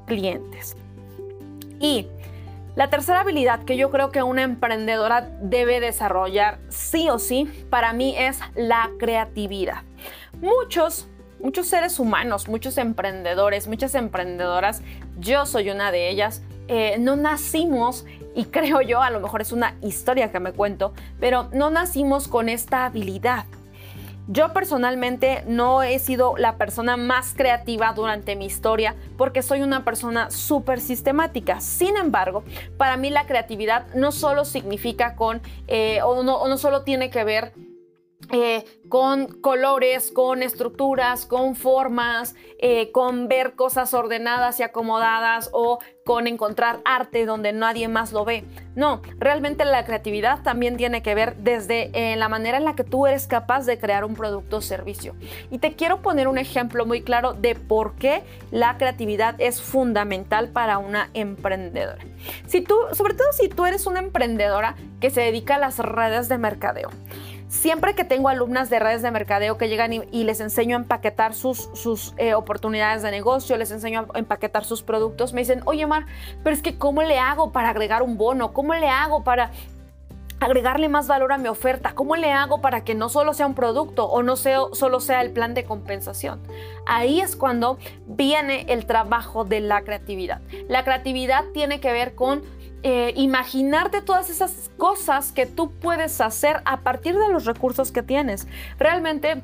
clientes. 0.06 0.78
Y 1.80 2.08
la 2.76 2.90
tercera 2.90 3.22
habilidad 3.22 3.64
que 3.64 3.76
yo 3.76 3.90
creo 3.90 4.12
que 4.12 4.22
una 4.22 4.44
emprendedora 4.44 5.30
debe 5.42 5.80
desarrollar 5.80 6.60
sí 6.70 7.10
o 7.10 7.18
sí 7.18 7.46
para 7.72 7.92
mí 7.92 8.16
es 8.16 8.40
la 8.56 8.92
creatividad. 9.00 9.82
Muchos 10.40 11.08
muchos 11.40 11.68
seres 11.68 12.00
humanos, 12.00 12.48
muchos 12.48 12.78
emprendedores, 12.78 13.68
muchas 13.68 13.96
emprendedoras, 13.96 14.82
yo 15.20 15.46
soy 15.46 15.70
una 15.70 15.92
de 15.92 16.10
ellas, 16.10 16.42
eh, 16.68 16.98
no 17.00 17.16
nacimos, 17.16 18.06
y 18.36 18.46
creo 18.52 18.82
yo, 18.82 19.02
a 19.02 19.10
lo 19.10 19.20
mejor 19.20 19.42
es 19.42 19.52
una 19.52 19.76
historia 19.82 20.32
que 20.32 20.40
me 20.40 20.54
cuento, 20.54 20.94
pero 21.20 21.50
no 21.54 21.70
nacimos 21.70 22.28
con 22.28 22.50
esta 22.50 22.86
habilidad. 22.86 23.46
Yo 24.30 24.52
personalmente 24.52 25.46
no 25.48 25.84
he 25.84 26.00
sido 26.00 26.36
la 26.36 26.58
persona 26.58 26.98
más 26.98 27.34
creativa 27.34 27.94
durante 27.94 28.36
mi 28.36 28.46
historia 28.46 28.94
porque 29.18 29.42
soy 29.42 29.62
una 29.62 29.86
persona 29.86 30.30
súper 30.32 30.82
sistemática. 30.82 31.62
Sin 31.62 31.96
embargo, 31.96 32.44
para 32.76 32.98
mí 32.98 33.10
la 33.10 33.26
creatividad 33.26 33.88
no 33.96 34.12
solo 34.12 34.44
significa 34.44 35.16
con, 35.16 35.42
eh, 35.68 36.02
o, 36.04 36.24
no, 36.24 36.36
o 36.36 36.50
no 36.50 36.58
solo 36.58 36.84
tiene 36.84 37.10
que 37.10 37.24
ver 37.24 37.54
eh, 38.32 38.66
con 38.90 39.28
colores, 39.28 40.12
con 40.12 40.44
estructuras, 40.44 41.26
con 41.26 41.56
formas, 41.56 42.36
eh, 42.60 42.92
con 42.92 43.28
ver 43.28 43.56
cosas 43.56 43.94
ordenadas 43.94 44.60
y 44.60 44.64
acomodadas 44.64 45.50
o 45.54 45.80
con 46.06 46.28
encontrar 46.28 46.80
arte 46.86 47.26
donde 47.26 47.52
nadie 47.52 47.88
más 47.88 48.14
lo 48.14 48.26
ve. 48.26 48.46
No, 48.76 49.02
realmente 49.20 49.66
la 49.66 49.86
creatividad 49.86 50.42
también 50.42 50.78
tiene 50.78 51.02
que 51.02 51.16
ver 51.16 51.36
desde 51.38 51.90
eh, 51.94 52.16
la 52.16 52.30
manera 52.30 52.58
en 52.58 52.66
la 52.66 52.76
que 52.76 52.84
tú 52.84 53.08
eres 53.08 53.28
capaz 53.28 53.66
de 53.66 53.78
crear 53.78 54.06
un 54.06 54.16
producto 54.16 54.58
o 54.58 54.62
servicio. 54.62 55.16
Y 55.52 55.60
te 55.60 55.76
quiero 55.76 56.02
poner 56.02 56.28
un 56.28 56.38
ejemplo 56.38 56.86
muy 56.86 57.02
claro 57.02 57.34
de 57.34 57.56
por 57.56 57.96
qué 57.96 58.24
la 58.52 58.78
creatividad 58.78 59.36
es 59.40 59.62
fundamental 59.62 60.50
para 60.50 60.78
una 60.78 61.10
emprendedora. 61.14 62.04
Si 62.46 62.62
tú, 62.62 62.76
sobre 62.94 63.14
todo 63.14 63.32
si 63.34 63.50
tú 63.50 63.66
eres 63.66 63.86
una 63.86 64.00
emprendedora 64.00 64.76
que 65.02 65.10
se 65.10 65.22
dedica 65.22 65.56
a 65.56 65.60
las 65.60 65.80
redes 65.80 66.30
de 66.30 66.38
mercadeo, 66.38 66.90
Siempre 67.48 67.96
que 67.96 68.04
tengo 68.04 68.28
alumnas 68.28 68.70
de 68.70 68.78
redes 68.78 69.02
de 69.02 69.10
mercadeo 69.10 69.58
que 69.58 69.70
llegan 69.70 69.94
y, 69.94 70.24
les 70.26 70.42
enseño 70.42 70.76
a 70.76 70.82
empaquetar 70.82 71.34
sus, 71.34 72.14
eh, 72.18 72.34
oportunidades 72.34 73.04
de 73.04 73.12
negocio, 73.12 73.56
les 73.56 73.72
enseño 73.72 74.08
a 74.14 74.20
empaquetar 74.20 74.66
sus 74.66 74.84
productos, 74.84 75.32
me 75.32 75.42
dicen, 75.42 75.62
oye 75.66 75.88
Mar, 75.88 76.06
pero 76.44 76.54
es 76.54 76.62
que 76.62 76.78
¿cómo 76.78 77.04
le 77.04 77.20
hago 77.20 77.54
para 77.54 77.70
agregar 77.70 78.04
un 78.04 78.18
bono? 78.18 78.52
¿Cómo 78.52 78.74
le 78.74 78.90
hago 78.90 79.24
para 79.24 79.52
agregarle 80.42 80.90
más 80.90 81.08
valor 81.08 81.32
a 81.32 81.38
mi 81.38 81.48
oferta? 81.48 81.94
¿Cómo 81.96 82.18
le 82.18 82.34
hago 82.34 82.60
para 82.60 82.84
que 82.84 82.96
no 82.96 83.08
solo 83.08 83.34
sea 83.34 83.48
un 83.48 83.56
producto 83.56 84.06
o 84.06 84.24
no 84.24 84.36
solo 84.36 85.00
sea 85.00 85.22
el 85.22 85.32
plan 85.32 85.54
de 85.54 85.64
compensación? 85.64 86.42
Ahí 86.86 87.22
es 87.22 87.38
cuando 87.38 87.78
viene 88.06 88.66
el 88.68 88.86
trabajo 88.86 89.46
de 89.46 89.62
la 89.62 89.84
creatividad. 89.84 90.42
La 90.68 90.84
creatividad 90.84 91.46
tiene 91.54 91.80
que 91.80 91.94
ver 91.94 92.14
con 92.14 92.42
eh, 92.84 93.14
imaginarte 93.16 94.02
todas 94.02 94.30
esas 94.30 94.70
cosas 94.78 95.32
que 95.32 95.46
tú 95.46 95.72
puedes 95.72 96.22
hacer 96.22 96.62
a 96.66 96.82
partir 96.82 97.18
de 97.18 97.30
los 97.30 97.46
recursos 97.46 97.92
que 97.92 98.04
tienes. 98.04 98.48
Realmente 98.78 99.42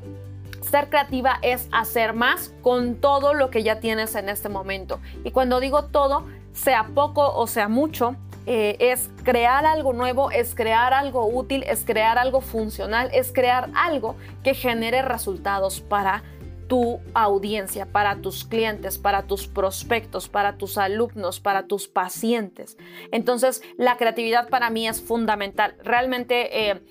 ser 0.69 0.89
creativa 0.89 1.39
es 1.41 1.67
hacer 1.71 2.13
más 2.13 2.53
con 2.61 2.95
todo 2.95 3.33
lo 3.33 3.49
que 3.49 3.63
ya 3.63 3.79
tienes 3.79 4.15
en 4.15 4.29
este 4.29 4.49
momento. 4.49 4.99
Y 5.23 5.31
cuando 5.31 5.59
digo 5.59 5.85
todo, 5.85 6.25
sea 6.53 6.87
poco 6.93 7.33
o 7.33 7.47
sea 7.47 7.67
mucho, 7.67 8.15
eh, 8.45 8.75
es 8.79 9.09
crear 9.23 9.65
algo 9.65 9.93
nuevo, 9.93 10.29
es 10.29 10.53
crear 10.53 10.93
algo 10.93 11.27
útil, 11.27 11.63
es 11.67 11.85
crear 11.85 12.17
algo 12.17 12.41
funcional, 12.41 13.09
es 13.13 13.31
crear 13.31 13.69
algo 13.73 14.15
que 14.43 14.53
genere 14.53 15.01
resultados 15.01 15.79
para 15.79 16.23
tu 16.73 17.01
audiencia, 17.13 17.85
para 17.85 18.15
tus 18.15 18.45
clientes, 18.45 18.97
para 18.97 19.27
tus 19.27 19.45
prospectos, 19.45 20.27
para 20.27 20.57
tus 20.57 20.79
alumnos, 20.79 21.39
para 21.39 21.67
tus 21.67 21.87
pacientes. 21.87 22.79
Entonces, 23.11 23.61
la 23.77 23.95
creatividad 23.95 24.49
para 24.49 24.71
mí 24.71 24.87
es 24.87 24.99
fundamental. 24.99 25.75
Realmente... 25.83 26.71
Eh, 26.71 26.81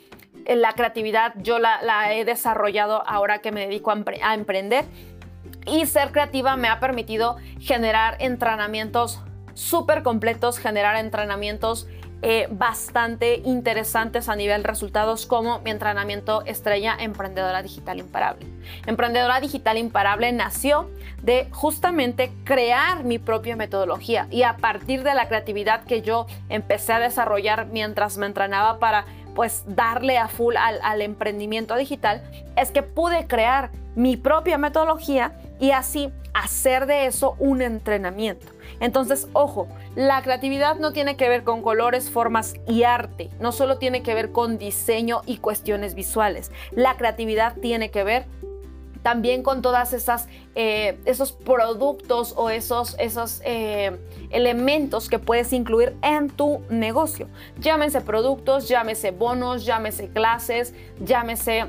la 0.56 0.72
creatividad 0.72 1.34
yo 1.36 1.60
la, 1.60 2.14
he 2.14 2.24
desarrollado 2.24 3.06
ahora 3.06 3.38
que 3.40 3.52
me 3.52 3.66
dedico 3.66 3.92
a, 3.92 4.34
emprender 4.34 4.84
y 5.66 5.86
ser 5.86 6.10
creativa 6.10 6.56
me 6.56 6.66
ha 6.66 6.80
permitido 6.80 7.36
generar 7.60 8.16
entrenamientos 8.18 9.20
súper 9.54 10.02
completos, 10.02 10.58
generar 10.58 10.96
entrenamientos 10.96 11.86
eh, 12.22 12.46
bastante 12.50 13.42
interesantes 13.44 14.28
a 14.28 14.36
nivel 14.36 14.62
resultados 14.62 15.26
como 15.26 15.58
mi 15.60 15.70
entrenamiento 15.70 16.44
estrella 16.46 16.96
Emprendedora 16.98 17.62
Digital 17.62 17.98
Imparable. 17.98 18.46
Emprendedora 18.86 19.40
Digital 19.40 19.76
Imparable 19.76 20.30
nació 20.32 20.88
de 21.22 21.48
justamente 21.50 22.30
crear 22.44 23.02
mi 23.02 23.18
propia 23.18 23.56
metodología 23.56 24.28
y 24.30 24.44
a 24.44 24.56
partir 24.56 25.02
de 25.02 25.14
la 25.14 25.26
creatividad 25.26 25.84
que 25.84 26.02
yo 26.02 26.26
empecé 26.48 26.92
a 26.92 27.00
desarrollar 27.00 27.66
mientras 27.66 28.18
me 28.18 28.26
entrenaba 28.26 28.78
para 28.78 29.04
pues 29.34 29.64
darle 29.66 30.18
a 30.18 30.28
full 30.28 30.56
al, 30.56 30.78
al 30.82 31.02
emprendimiento 31.02 31.74
digital, 31.74 32.22
es 32.56 32.70
que 32.70 32.82
pude 32.82 33.26
crear 33.26 33.70
mi 33.94 34.16
propia 34.16 34.58
metodología 34.58 35.32
y 35.58 35.72
así 35.72 36.12
hacer 36.34 36.86
de 36.86 37.06
eso 37.06 37.36
un 37.38 37.62
entrenamiento. 37.62 38.46
Entonces, 38.80 39.28
ojo, 39.32 39.68
la 39.94 40.22
creatividad 40.22 40.76
no 40.76 40.92
tiene 40.92 41.16
que 41.16 41.28
ver 41.28 41.44
con 41.44 41.62
colores, 41.62 42.10
formas 42.10 42.54
y 42.66 42.84
arte, 42.84 43.30
no 43.40 43.52
solo 43.52 43.78
tiene 43.78 44.02
que 44.02 44.14
ver 44.14 44.32
con 44.32 44.58
diseño 44.58 45.22
y 45.26 45.38
cuestiones 45.38 45.94
visuales. 45.94 46.50
La 46.72 46.96
creatividad 46.96 47.56
tiene 47.56 47.90
que 47.90 48.04
ver 48.04 48.26
también 49.02 49.42
con 49.42 49.62
todas 49.62 49.92
esas 49.92 50.28
eh, 50.54 50.98
esos 51.04 51.32
productos 51.32 52.34
o 52.36 52.50
esos, 52.50 52.94
esos 52.98 53.40
eh, 53.44 53.98
elementos 54.30 55.08
que 55.08 55.18
puedes 55.18 55.52
incluir 55.52 55.96
en 56.02 56.30
tu 56.30 56.60
negocio. 56.70 57.28
Llámese 57.58 58.00
productos, 58.00 58.68
llámese 58.68 59.10
bonos, 59.10 59.64
llámese 59.64 60.08
clases, 60.08 60.74
llámese 61.00 61.66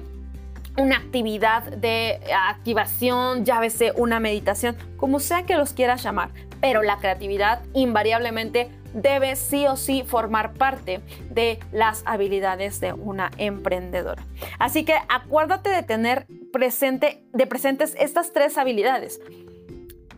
una 0.78 0.98
actividad 0.98 1.64
de 1.64 2.20
activación, 2.50 3.46
llámese 3.46 3.94
una 3.96 4.20
meditación, 4.20 4.76
como 4.98 5.20
sea 5.20 5.44
que 5.46 5.56
los 5.56 5.74
quieras 5.74 6.04
llamar, 6.04 6.32
pero 6.62 6.82
la 6.82 6.98
creatividad 6.98 7.62
invariablemente 7.74 8.70
debe 8.94 9.36
sí 9.36 9.66
o 9.68 9.76
sí 9.76 10.04
formar 10.06 10.54
parte 10.54 11.02
de 11.30 11.60
las 11.72 12.04
habilidades 12.06 12.80
de 12.80 12.94
una 12.94 13.32
emprendedora. 13.38 14.24
Así 14.60 14.86
que 14.86 14.96
acuérdate 15.10 15.70
de 15.70 15.84
tener 15.84 16.28
presente, 16.52 17.24
de 17.34 17.48
presentes 17.48 17.96
estas 18.00 18.32
tres 18.34 18.58
habilidades. 18.58 19.20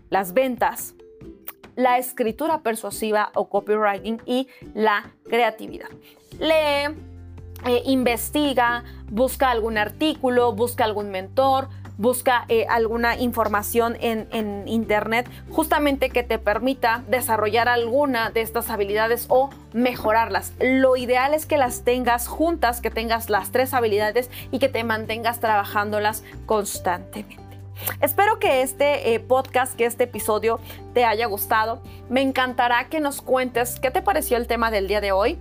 Las 0.10 0.34
ventas, 0.34 0.94
la 1.76 1.98
escritura 1.98 2.62
persuasiva 2.62 3.32
o 3.34 3.50
copywriting 3.50 4.22
y 4.26 4.48
la 4.74 5.12
creatividad. 5.30 5.90
Lee, 6.40 6.96
eh, 7.66 7.82
investiga, 7.86 8.84
busca 9.10 9.50
algún 9.50 9.78
artículo, 9.78 10.54
busca 10.54 10.84
algún 10.84 11.12
mentor, 11.12 11.68
busca 11.98 12.46
eh, 12.50 12.66
alguna 12.70 13.18
información 13.18 13.98
en, 14.00 14.28
internet 14.68 15.30
justamente 15.50 16.10
que 16.10 16.24
te 16.24 16.40
permita 16.40 17.04
desarrollar 17.08 17.70
alguna 17.70 18.30
de 18.32 18.42
estas 18.42 18.70
habilidades 18.70 19.26
o 19.30 19.50
mejorarlas. 19.74 20.54
Lo 20.60 20.98
ideal 20.98 21.34
es 21.34 21.46
que 21.46 21.58
las 21.58 21.84
tengas 21.84 22.28
juntas, 22.28 22.82
que 22.82 22.92
tengas 22.92 23.30
las 23.30 23.52
tres 23.52 23.74
habilidades 23.74 24.30
y 24.52 24.60
que 24.60 24.70
te 24.70 24.84
mantengas 24.84 25.40
trabajándolas 25.40 26.24
constantemente. 26.46 27.44
Espero 28.02 28.40
que 28.40 28.62
este 28.62 29.14
eh, 29.14 29.20
podcast, 29.20 29.76
que 29.76 29.86
este 29.86 30.06
episodio 30.06 30.60
te 30.94 31.06
haya 31.06 31.26
gustado. 31.28 31.82
Me 32.10 32.22
encantará 32.22 32.90
que 32.90 33.00
nos 33.00 33.22
cuentes 33.22 33.80
qué 33.80 33.92
te 33.92 34.02
pareció 34.02 34.38
el 34.38 34.48
tema 34.48 34.72
del 34.72 34.88
día 34.88 35.02
de 35.02 35.12
hoy 35.12 35.38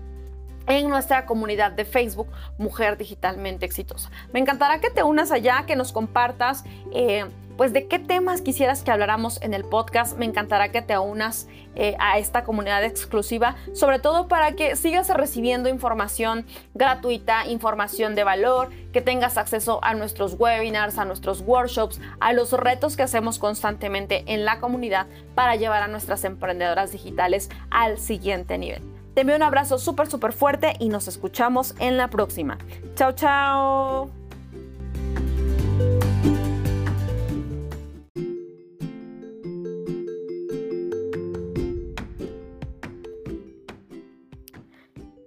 en 0.67 0.89
nuestra 0.89 1.27
comunidad 1.27 1.73
de 1.73 1.85
Facebook 1.85 2.29
Mujer 2.59 2.97
Digitalmente 2.97 3.67
Exitosa. 3.67 4.11
Me 4.33 4.41
encantará 4.41 4.81
que 4.81 4.91
te 4.91 5.03
unas 5.03 5.31
allá, 5.31 5.65
que 5.67 5.77
nos 5.77 5.93
compartas. 5.93 6.65
Eh, 6.93 7.25
pues 7.57 7.73
de 7.73 7.87
qué 7.87 7.99
temas 7.99 8.43
quisieras 8.43 8.83
que 8.83 8.91
habláramos 8.91 9.41
en 9.43 9.55
el 9.55 9.65
podcast. 9.65 10.17
Me 10.19 10.25
encantará 10.25 10.71
que 10.71 10.83
te 10.83 10.99
unas 10.99 11.47
eh, 11.77 11.97
a 11.99 12.19
esta 12.19 12.45
comunidad 12.45 12.85
exclusiva, 12.85 13.57
sobre 13.73 13.99
todo 13.99 14.29
para 14.29 14.53
que 14.53 14.77
sigas 14.77 15.09
recibiendo 15.09 15.69
información 15.69 16.47
gratuita, 16.75 17.47
información 17.47 18.15
de 18.15 18.25
valor, 18.25 18.71
que 18.93 19.01
tengas 19.01 19.37
acceso 19.37 19.81
a 19.83 19.95
nuestros 19.95 20.35
webinars, 20.39 20.99
a 20.99 21.05
nuestros 21.05 21.41
workshops, 21.41 22.01
a 22.21 22.33
los 22.33 22.53
retos 22.53 22.97
que 22.97 23.03
hacemos 23.03 23.39
constantemente 23.39 24.25
en 24.27 24.45
la 24.45 24.61
comunidad 24.61 25.07
para 25.35 25.57
llevar 25.57 25.83
a 25.83 25.89
nuestras 25.89 26.25
emprendedoras 26.25 26.93
digitales 26.93 27.51
al 27.71 27.99
siguiente 27.99 28.59
nivel. 28.59 28.94
Te 29.15 29.21
envío 29.21 29.37
un 29.37 29.45
abrazo 29.45 29.79
súper, 29.79 30.09
súper 30.09 30.33
fuerte 30.33 30.75
y 30.81 30.89
nos 30.89 31.07
escuchamos 31.07 31.77
en 31.79 31.97
la 31.97 32.11
próxima. 32.11 32.59
Chao, 32.97 33.13
chao. 33.13 34.11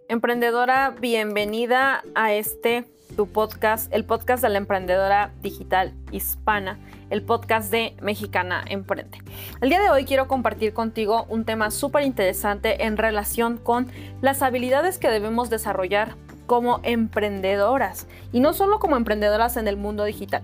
Emprendedora, 0.09 0.95
bienvenida 0.99 2.03
a 2.13 2.33
este 2.33 2.85
tu 3.15 3.27
podcast, 3.27 3.91
el 3.93 4.03
podcast 4.03 4.43
de 4.43 4.49
la 4.49 4.57
emprendedora 4.57 5.31
digital 5.41 5.93
hispana, 6.11 6.77
el 7.09 7.21
podcast 7.21 7.71
de 7.71 7.95
Mexicana 8.01 8.63
Emprende. 8.67 9.19
El 9.61 9.69
día 9.69 9.81
de 9.81 9.89
hoy 9.89 10.05
quiero 10.05 10.27
compartir 10.27 10.73
contigo 10.73 11.25
un 11.29 11.45
tema 11.45 11.71
súper 11.71 12.03
interesante 12.03 12.85
en 12.85 12.97
relación 12.97 13.57
con 13.57 13.87
las 14.21 14.41
habilidades 14.41 14.97
que 14.97 15.09
debemos 15.09 15.49
desarrollar 15.49 16.15
como 16.45 16.79
emprendedoras 16.83 18.07
y 18.31 18.39
no 18.39 18.53
solo 18.53 18.79
como 18.79 18.95
emprendedoras 18.97 19.57
en 19.57 19.67
el 19.67 19.77
mundo 19.77 20.03
digital. 20.05 20.43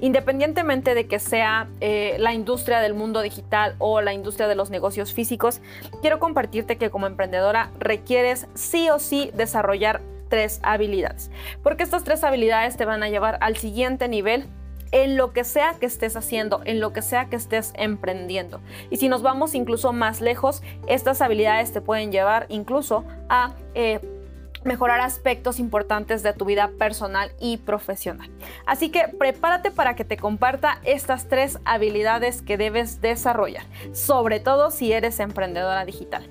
Independientemente 0.00 0.94
de 0.94 1.08
que 1.08 1.18
sea 1.18 1.68
eh, 1.80 2.16
la 2.20 2.32
industria 2.32 2.78
del 2.78 2.94
mundo 2.94 3.20
digital 3.20 3.74
o 3.78 4.00
la 4.00 4.12
industria 4.12 4.46
de 4.46 4.54
los 4.54 4.70
negocios 4.70 5.12
físicos, 5.12 5.60
quiero 6.00 6.20
compartirte 6.20 6.78
que 6.78 6.90
como 6.90 7.08
emprendedora 7.08 7.72
requieres 7.80 8.46
sí 8.54 8.88
o 8.90 9.00
sí 9.00 9.32
desarrollar 9.34 10.00
tres 10.28 10.60
habilidades, 10.62 11.30
porque 11.62 11.82
estas 11.82 12.04
tres 12.04 12.22
habilidades 12.22 12.76
te 12.76 12.84
van 12.84 13.02
a 13.02 13.08
llevar 13.08 13.38
al 13.40 13.56
siguiente 13.56 14.08
nivel 14.08 14.46
en 14.92 15.16
lo 15.16 15.32
que 15.32 15.44
sea 15.44 15.74
que 15.78 15.86
estés 15.86 16.16
haciendo, 16.16 16.60
en 16.64 16.80
lo 16.80 16.92
que 16.92 17.02
sea 17.02 17.26
que 17.26 17.36
estés 17.36 17.72
emprendiendo. 17.76 18.60
Y 18.90 18.96
si 18.96 19.08
nos 19.08 19.22
vamos 19.22 19.54
incluso 19.54 19.92
más 19.92 20.20
lejos, 20.20 20.62
estas 20.86 21.20
habilidades 21.20 21.72
te 21.72 21.80
pueden 21.80 22.12
llevar 22.12 22.46
incluso 22.48 23.04
a... 23.28 23.54
Eh, 23.74 24.00
mejorar 24.64 25.00
aspectos 25.00 25.58
importantes 25.58 26.22
de 26.22 26.32
tu 26.32 26.44
vida 26.44 26.70
personal 26.78 27.30
y 27.40 27.58
profesional. 27.58 28.28
Así 28.66 28.90
que 28.90 29.08
prepárate 29.08 29.70
para 29.70 29.94
que 29.94 30.04
te 30.04 30.16
comparta 30.16 30.80
estas 30.84 31.28
tres 31.28 31.58
habilidades 31.64 32.42
que 32.42 32.56
debes 32.56 33.00
desarrollar, 33.00 33.64
sobre 33.92 34.40
todo 34.40 34.70
si 34.70 34.92
eres 34.92 35.20
emprendedora 35.20 35.84
digital. 35.84 36.28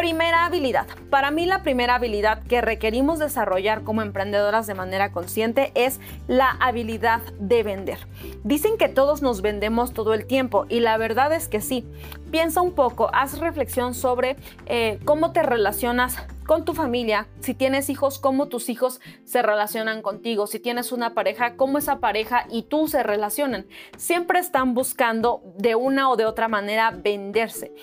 Primera 0.00 0.46
habilidad. 0.46 0.86
Para 1.10 1.30
mí 1.30 1.44
la 1.44 1.62
primera 1.62 1.96
habilidad 1.96 2.42
que 2.44 2.62
requerimos 2.62 3.18
desarrollar 3.18 3.84
como 3.84 4.00
emprendedoras 4.00 4.66
de 4.66 4.72
manera 4.72 5.12
consciente 5.12 5.72
es 5.74 6.00
la 6.26 6.52
habilidad 6.52 7.20
de 7.38 7.62
vender. 7.62 7.98
Dicen 8.42 8.78
que 8.78 8.88
todos 8.88 9.20
nos 9.20 9.42
vendemos 9.42 9.92
todo 9.92 10.14
el 10.14 10.24
tiempo 10.24 10.64
y 10.70 10.80
la 10.80 10.96
verdad 10.96 11.34
es 11.34 11.48
que 11.48 11.60
sí. 11.60 11.84
Piensa 12.30 12.62
un 12.62 12.72
poco, 12.72 13.10
haz 13.12 13.40
reflexión 13.40 13.92
sobre 13.92 14.36
eh, 14.64 14.98
cómo 15.04 15.32
te 15.32 15.42
relacionas 15.42 16.16
con 16.46 16.64
tu 16.64 16.72
familia, 16.72 17.28
si 17.40 17.52
tienes 17.52 17.90
hijos, 17.90 18.18
cómo 18.18 18.48
tus 18.48 18.70
hijos 18.70 19.02
se 19.24 19.42
relacionan 19.42 20.00
contigo, 20.00 20.46
si 20.46 20.60
tienes 20.60 20.92
una 20.92 21.12
pareja, 21.12 21.56
cómo 21.56 21.76
esa 21.76 21.98
pareja 21.98 22.46
y 22.50 22.62
tú 22.62 22.88
se 22.88 23.02
relacionan. 23.02 23.66
Siempre 23.98 24.38
están 24.38 24.72
buscando 24.72 25.42
de 25.58 25.74
una 25.74 26.08
o 26.08 26.16
de 26.16 26.24
otra 26.24 26.48
manera 26.48 26.90
venderse. 26.90 27.74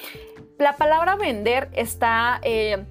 La 0.58 0.76
palabra 0.76 1.15
vender 1.15 1.70
está... 1.74 2.39
Eh, 2.43 2.86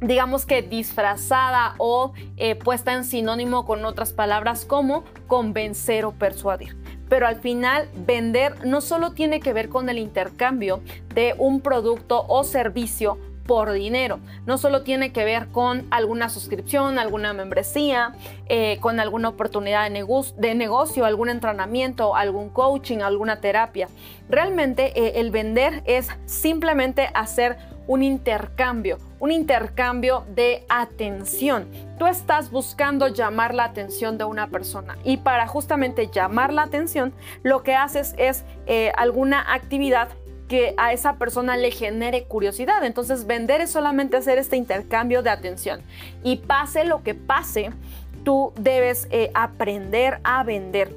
digamos 0.00 0.44
que 0.44 0.60
disfrazada 0.60 1.74
o 1.78 2.12
eh, 2.36 2.54
puesta 2.54 2.92
en 2.92 3.04
sinónimo 3.04 3.64
con 3.64 3.84
otras 3.86 4.12
palabras 4.12 4.64
como 4.66 5.04
convencer 5.26 6.04
o 6.04 6.12
persuadir. 6.12 6.76
Pero 7.08 7.26
al 7.26 7.36
final 7.36 7.88
vender 7.94 8.66
no 8.66 8.82
solo 8.82 9.12
tiene 9.12 9.40
que 9.40 9.52
ver 9.52 9.68
con 9.68 9.88
el 9.88 9.98
intercambio 9.98 10.80
de 11.14 11.34
un 11.38 11.60
producto 11.60 12.24
o 12.28 12.44
servicio 12.44 13.18
por 13.46 13.72
dinero. 13.72 14.20
No 14.44 14.58
solo 14.58 14.82
tiene 14.82 15.12
que 15.12 15.24
ver 15.24 15.48
con 15.48 15.86
alguna 15.90 16.28
suscripción, 16.28 16.98
alguna 16.98 17.32
membresía, 17.32 18.14
eh, 18.48 18.78
con 18.80 19.00
alguna 19.00 19.28
oportunidad 19.28 19.90
de, 19.90 20.54
negocio, 20.54 21.04
algún 21.04 21.28
entrenamiento, 21.28 22.14
algún 22.14 22.50
coaching, 22.50 22.98
alguna 22.98 23.40
terapia. 23.40 23.88
Realmente 24.28 24.92
eh, 24.94 25.20
el 25.20 25.30
vender 25.30 25.82
es 25.86 26.08
simplemente 26.26 27.08
hacer 27.14 27.56
un 27.86 28.02
intercambio, 28.02 28.98
un 29.20 29.30
intercambio 29.30 30.24
de 30.34 30.64
atención. 30.68 31.68
Tú 31.98 32.06
estás 32.06 32.50
buscando 32.50 33.08
llamar 33.08 33.54
la 33.54 33.64
atención 33.64 34.18
de 34.18 34.24
una 34.24 34.48
persona 34.48 34.98
y 35.04 35.18
para 35.18 35.46
justamente 35.46 36.08
llamar 36.12 36.52
la 36.52 36.62
atención 36.62 37.12
lo 37.42 37.62
que 37.62 37.74
haces 37.74 38.14
es 38.18 38.44
eh, 38.66 38.92
alguna 38.96 39.54
actividad 39.54 40.08
que 40.48 40.74
a 40.76 40.92
esa 40.92 41.16
persona 41.16 41.56
le 41.56 41.70
genere 41.70 42.24
curiosidad. 42.24 42.84
Entonces 42.84 43.26
vender 43.26 43.60
es 43.60 43.70
solamente 43.70 44.16
hacer 44.16 44.38
este 44.38 44.56
intercambio 44.56 45.22
de 45.22 45.30
atención. 45.30 45.80
Y 46.22 46.36
pase 46.36 46.84
lo 46.84 47.02
que 47.02 47.14
pase, 47.14 47.70
tú 48.24 48.52
debes 48.58 49.08
eh, 49.10 49.30
aprender 49.34 50.20
a 50.24 50.42
vender. 50.44 50.90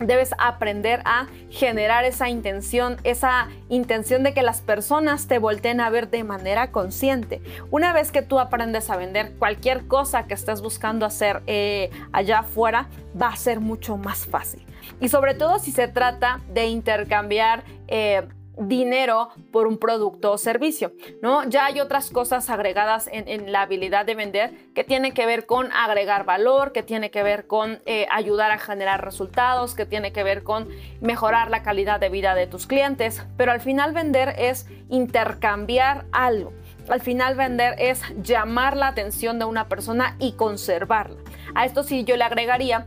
debes 0.00 0.34
aprender 0.38 1.00
a 1.04 1.28
generar 1.48 2.04
esa 2.04 2.28
intención, 2.28 2.96
esa 3.04 3.48
intención 3.68 4.24
de 4.24 4.34
que 4.34 4.42
las 4.42 4.60
personas 4.60 5.28
te 5.28 5.38
volteen 5.38 5.80
a 5.80 5.90
ver 5.90 6.10
de 6.10 6.24
manera 6.24 6.72
consciente. 6.72 7.40
Una 7.70 7.92
vez 7.92 8.10
que 8.10 8.22
tú 8.22 8.40
aprendes 8.40 8.90
a 8.90 8.96
vender 8.96 9.34
cualquier 9.38 9.86
cosa 9.86 10.26
que 10.26 10.34
estés 10.34 10.60
buscando 10.60 11.06
hacer 11.06 11.42
eh, 11.46 11.90
allá 12.10 12.40
afuera, 12.40 12.88
va 13.20 13.28
a 13.28 13.36
ser 13.36 13.60
mucho 13.60 13.96
más 13.96 14.26
fácil. 14.26 14.66
Y 15.00 15.08
sobre 15.08 15.34
todo 15.34 15.60
si 15.60 15.70
se 15.70 15.88
trata 15.88 16.40
de 16.52 16.66
intercambiar... 16.66 17.62
Eh, 17.86 18.26
dinero 18.58 19.30
por 19.50 19.66
un 19.66 19.78
producto 19.78 20.32
o 20.32 20.38
servicio, 20.38 20.92
¿no? 21.22 21.48
Ya 21.48 21.66
hay 21.66 21.80
otras 21.80 22.10
cosas 22.10 22.50
agregadas 22.50 23.08
en, 23.10 23.50
la 23.50 23.62
habilidad 23.62 24.04
de 24.04 24.14
vender 24.14 24.52
que 24.74 24.84
tienen 24.84 25.12
que 25.12 25.26
ver 25.26 25.46
con 25.46 25.72
agregar 25.72 26.24
valor, 26.24 26.72
que 26.72 26.82
tiene 26.82 27.10
que 27.10 27.22
ver 27.22 27.46
con 27.46 27.80
eh, 27.86 28.06
ayudar 28.10 28.50
a 28.50 28.58
generar 28.58 29.04
resultados, 29.04 29.74
que 29.74 29.86
tiene 29.86 30.12
que 30.12 30.22
ver 30.22 30.42
con 30.42 30.68
mejorar 31.00 31.50
la 31.50 31.62
calidad 31.62 31.98
de 31.98 32.10
vida 32.10 32.34
de 32.34 32.46
tus 32.46 32.66
clientes, 32.66 33.24
pero 33.36 33.52
al 33.52 33.60
final 33.60 33.92
vender 33.92 34.34
es 34.38 34.66
intercambiar 34.90 36.04
algo. 36.12 36.52
Al 36.88 37.00
final 37.00 37.36
vender 37.36 37.74
es 37.78 38.02
llamar 38.22 38.76
la 38.76 38.88
atención 38.88 39.38
de 39.38 39.44
una 39.44 39.68
persona 39.68 40.16
y 40.18 40.32
conservarla. 40.32 41.16
A 41.54 41.64
esto 41.64 41.82
sí 41.84 42.04
yo 42.04 42.16
le 42.16 42.24
agregaría 42.24 42.86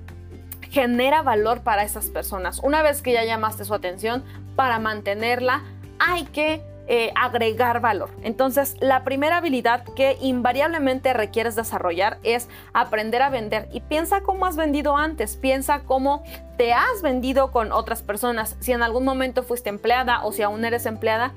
genera 0.75 1.21
valor 1.21 1.62
para 1.62 1.84
esas 1.84 2.10
personas. 2.10 2.60
Una 2.62 2.84
vez 2.84 3.01
que 3.01 3.13
ya 3.13 3.23
llamaste 3.23 3.63
su 3.63 3.73
atención, 3.73 4.25
para 4.56 4.80
mantenerla 4.80 5.63
hay 6.00 6.26
que 6.26 6.62
eh, 6.88 7.12
agregar 7.15 7.82
valor. 7.82 8.12
Entonces, 8.22 8.76
la 8.80 9.04
primera 9.04 9.38
habilidad 9.38 9.84
que 9.96 10.18
invariablemente 10.22 11.13
requieres 11.13 11.56
desarrollar 11.56 12.20
es 12.22 12.48
aprender 12.74 13.24
a 13.24 13.30
vender. 13.30 13.68
Y 13.74 13.82
piensa 13.82 14.22
cómo 14.22 14.46
has 14.46 14.56
vendido 14.56 14.96
antes, 14.96 15.36
piensa 15.36 15.80
cómo 15.80 16.24
te 16.58 16.74
has 16.74 17.02
vendido 17.02 17.52
con 17.52 17.72
otras 17.72 18.04
personas. 18.04 18.56
Si 18.60 18.72
en 18.72 18.84
algún 18.84 19.04
momento 19.04 19.41
fuiste 19.41 19.70
empleada 19.70 20.24
o 20.24 20.32
si 20.32 20.44
aún 20.44 20.63
eres 20.63 20.86
empleada, 20.86 21.34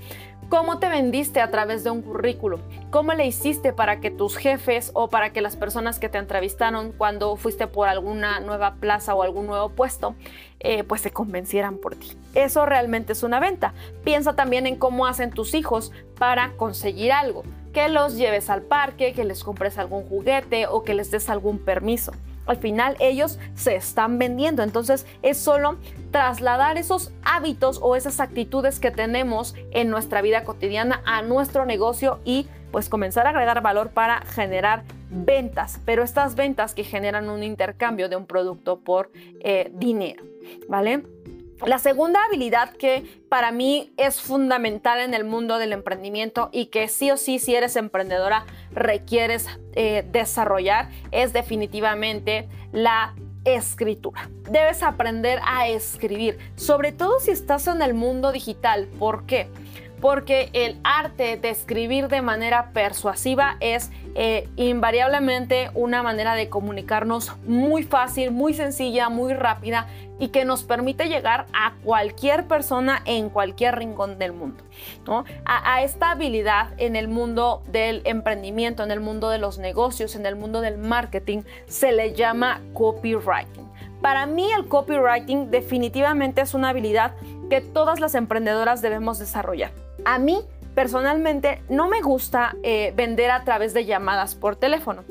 ¿Cómo 0.49 0.79
te 0.79 0.89
vendiste 0.89 1.43
a 1.43 1.51
través 1.51 1.85
de 1.85 1.91
un 1.91 2.01
currículum? 2.01 2.63
¿Cómo 2.91 3.13
le 3.13 3.27
hiciste 3.27 3.75
para 3.75 4.01
que 4.01 4.11
tus 4.11 4.39
jefes 4.39 4.93
o 4.95 5.11
para 5.11 5.31
que 5.31 5.43
las 5.43 5.57
personas 5.57 5.99
que 5.99 6.09
te 6.09 6.17
entrevistaron 6.17 6.93
cuando 6.93 7.37
fuiste 7.37 7.67
por 7.67 7.87
alguna 7.87 8.41
nueva 8.41 8.77
plaza 8.77 9.15
o 9.15 9.23
algún 9.23 9.47
nuevo 9.47 9.69
puesto, 9.69 10.15
eh, 10.61 10.85
pues 10.85 11.03
se 11.03 11.11
convencieran 11.11 11.77
por 11.77 11.97
ti? 11.97 12.17
Eso 12.35 12.65
realmente 12.65 13.13
es 13.13 13.23
una 13.23 13.41
venta. 13.41 13.75
Piensa 14.05 14.37
también 14.37 14.67
en 14.67 14.77
cómo 14.77 15.07
hacen 15.07 15.33
tus 15.33 15.53
hijos 15.53 15.93
para 16.19 16.53
conseguir 16.57 17.13
algo. 17.13 17.43
Que 17.75 17.91
los 17.91 18.17
lleves 18.17 18.49
al 18.49 18.63
parque, 18.63 19.13
que 19.13 19.25
les 19.25 19.45
compres 19.45 19.77
algún 19.77 20.05
juguete 20.09 20.67
o 20.67 20.83
que 20.83 20.95
les 20.95 21.11
des 21.11 21.29
algún 21.29 21.59
permiso 21.59 22.13
al 22.49 22.57
final 22.59 22.97
ellos 23.01 23.39
se 23.55 23.77
están 23.77 24.19
vendiendo. 24.19 24.63
Entonces 24.63 25.07
es 25.23 25.39
solo 25.39 25.79
trasladar 26.11 26.79
esos 26.79 27.13
hábitos 27.23 27.79
o 27.83 27.97
esas 27.97 28.21
actitudes 28.21 28.81
que 28.81 28.91
tenemos 28.91 29.55
en 29.71 29.91
nuestra 29.91 30.23
vida 30.23 30.45
cotidiana 30.45 31.03
a 31.05 31.23
nuestro 31.23 31.67
negocio 31.67 32.21
y 32.25 32.47
pues 32.71 32.89
comenzar 32.89 33.27
a 33.27 33.31
agregar 33.31 33.63
valor 33.63 33.91
para 33.91 34.21
generar 34.23 34.85
ventas, 35.11 35.81
pero 35.85 36.03
estas 36.03 36.35
ventas 36.35 36.75
que 36.75 36.85
generan 36.85 37.31
un 37.31 37.43
intercambio 37.43 38.09
de 38.09 38.17
un 38.17 38.27
producto 38.27 38.81
por 38.81 39.11
eh, 39.41 39.71
dinero, 39.75 40.23
¿vale? 40.69 41.03
La 41.67 41.79
segunda 41.79 42.25
habilidad 42.25 42.71
que 42.71 43.05
para 43.29 43.51
mí 43.51 43.93
es 43.97 44.21
fundamental 44.21 45.01
en 45.01 45.13
el 45.13 45.25
mundo 45.25 45.59
del 45.59 45.73
emprendimiento 45.73 46.51
y 46.53 46.67
que 46.67 46.87
sí 46.89 47.11
o 47.11 47.17
sí 47.17 47.39
si 47.39 47.55
eres 47.55 47.75
emprendedora 47.75 48.47
requieres 48.73 49.47
eh, 49.75 50.07
desarrollar 50.11 50.89
es 51.11 51.33
definitivamente 51.33 52.49
la 52.73 53.15
escritura. 53.45 54.31
Debes 54.51 54.83
aprender 54.83 55.41
a 55.45 55.69
escribir, 55.69 56.39
sobre 56.55 56.93
todo 56.93 57.19
si 57.19 57.33
estás 57.33 57.67
en 57.67 57.83
el 57.83 57.95
mundo 57.95 58.31
digital. 58.31 58.87
¿Por 58.99 59.27
qué? 59.27 59.49
Porque 60.01 60.51
el 60.53 60.79
arte 60.85 61.37
de 61.37 61.51
escribir 61.51 62.09
de 62.09 62.23
manera 62.23 62.71
persuasiva 62.73 63.57
es 63.61 63.91
eh, 64.15 64.49
invariablemente 64.57 65.71
una 65.75 66.03
manera 66.03 66.35
de 66.35 66.49
comunicarnos 66.49 67.37
muy 67.47 67.83
fácil, 67.85 68.31
muy 68.31 68.55
sencilla, 68.55 69.09
muy 69.09 69.33
rápida 69.33 69.87
y 70.19 70.29
que 70.29 70.45
nos 70.45 70.65
permite 70.65 71.09
llegar 71.09 71.47
a 71.53 71.75
cualquier 71.85 72.47
persona 72.47 73.03
en 73.05 73.29
cualquier 73.31 73.77
rincón 73.77 74.19
del 74.19 74.33
mundo. 74.33 74.65
A, 75.45 75.75
a, 75.75 75.83
esta 75.83 76.11
habilidad 76.11 76.71
en 76.79 76.97
el 76.97 77.09
mundo 77.09 77.63
del 77.69 78.03
emprendimiento, 78.05 78.83
en 78.83 78.91
el 78.91 79.01
mundo 79.01 79.31
de 79.31 79.39
los 79.39 79.59
negocios, 79.59 80.17
en 80.17 80.27
el 80.27 80.35
mundo 80.35 80.61
del 80.61 80.79
marketing, 80.79 81.43
se 81.67 81.93
le 81.93 82.15
llama 82.15 82.61
copywriting. 82.75 83.69
Para 84.01 84.27
mí 84.27 84.51
el 84.53 84.67
copywriting 84.67 85.51
definitivamente 85.51 86.41
es 86.41 86.55
una 86.55 86.71
habilidad 86.71 87.15
que 87.51 87.61
todas 87.61 88.01
las 88.01 88.15
emprendedoras 88.15 88.83
debemos 88.83 89.19
desarrollar. 89.19 89.88
A 90.09 90.19
mí, 90.19 90.41
personalmente, 90.75 91.63
no 91.69 91.87
me 91.87 92.01
gusta 92.01 92.57
eh, 92.63 92.95
vender 92.97 93.31
a 93.31 93.45
través 93.45 93.75
de 93.75 93.85
llamadas 93.85 94.35
por 94.35 94.57
teléfono. 94.57 95.05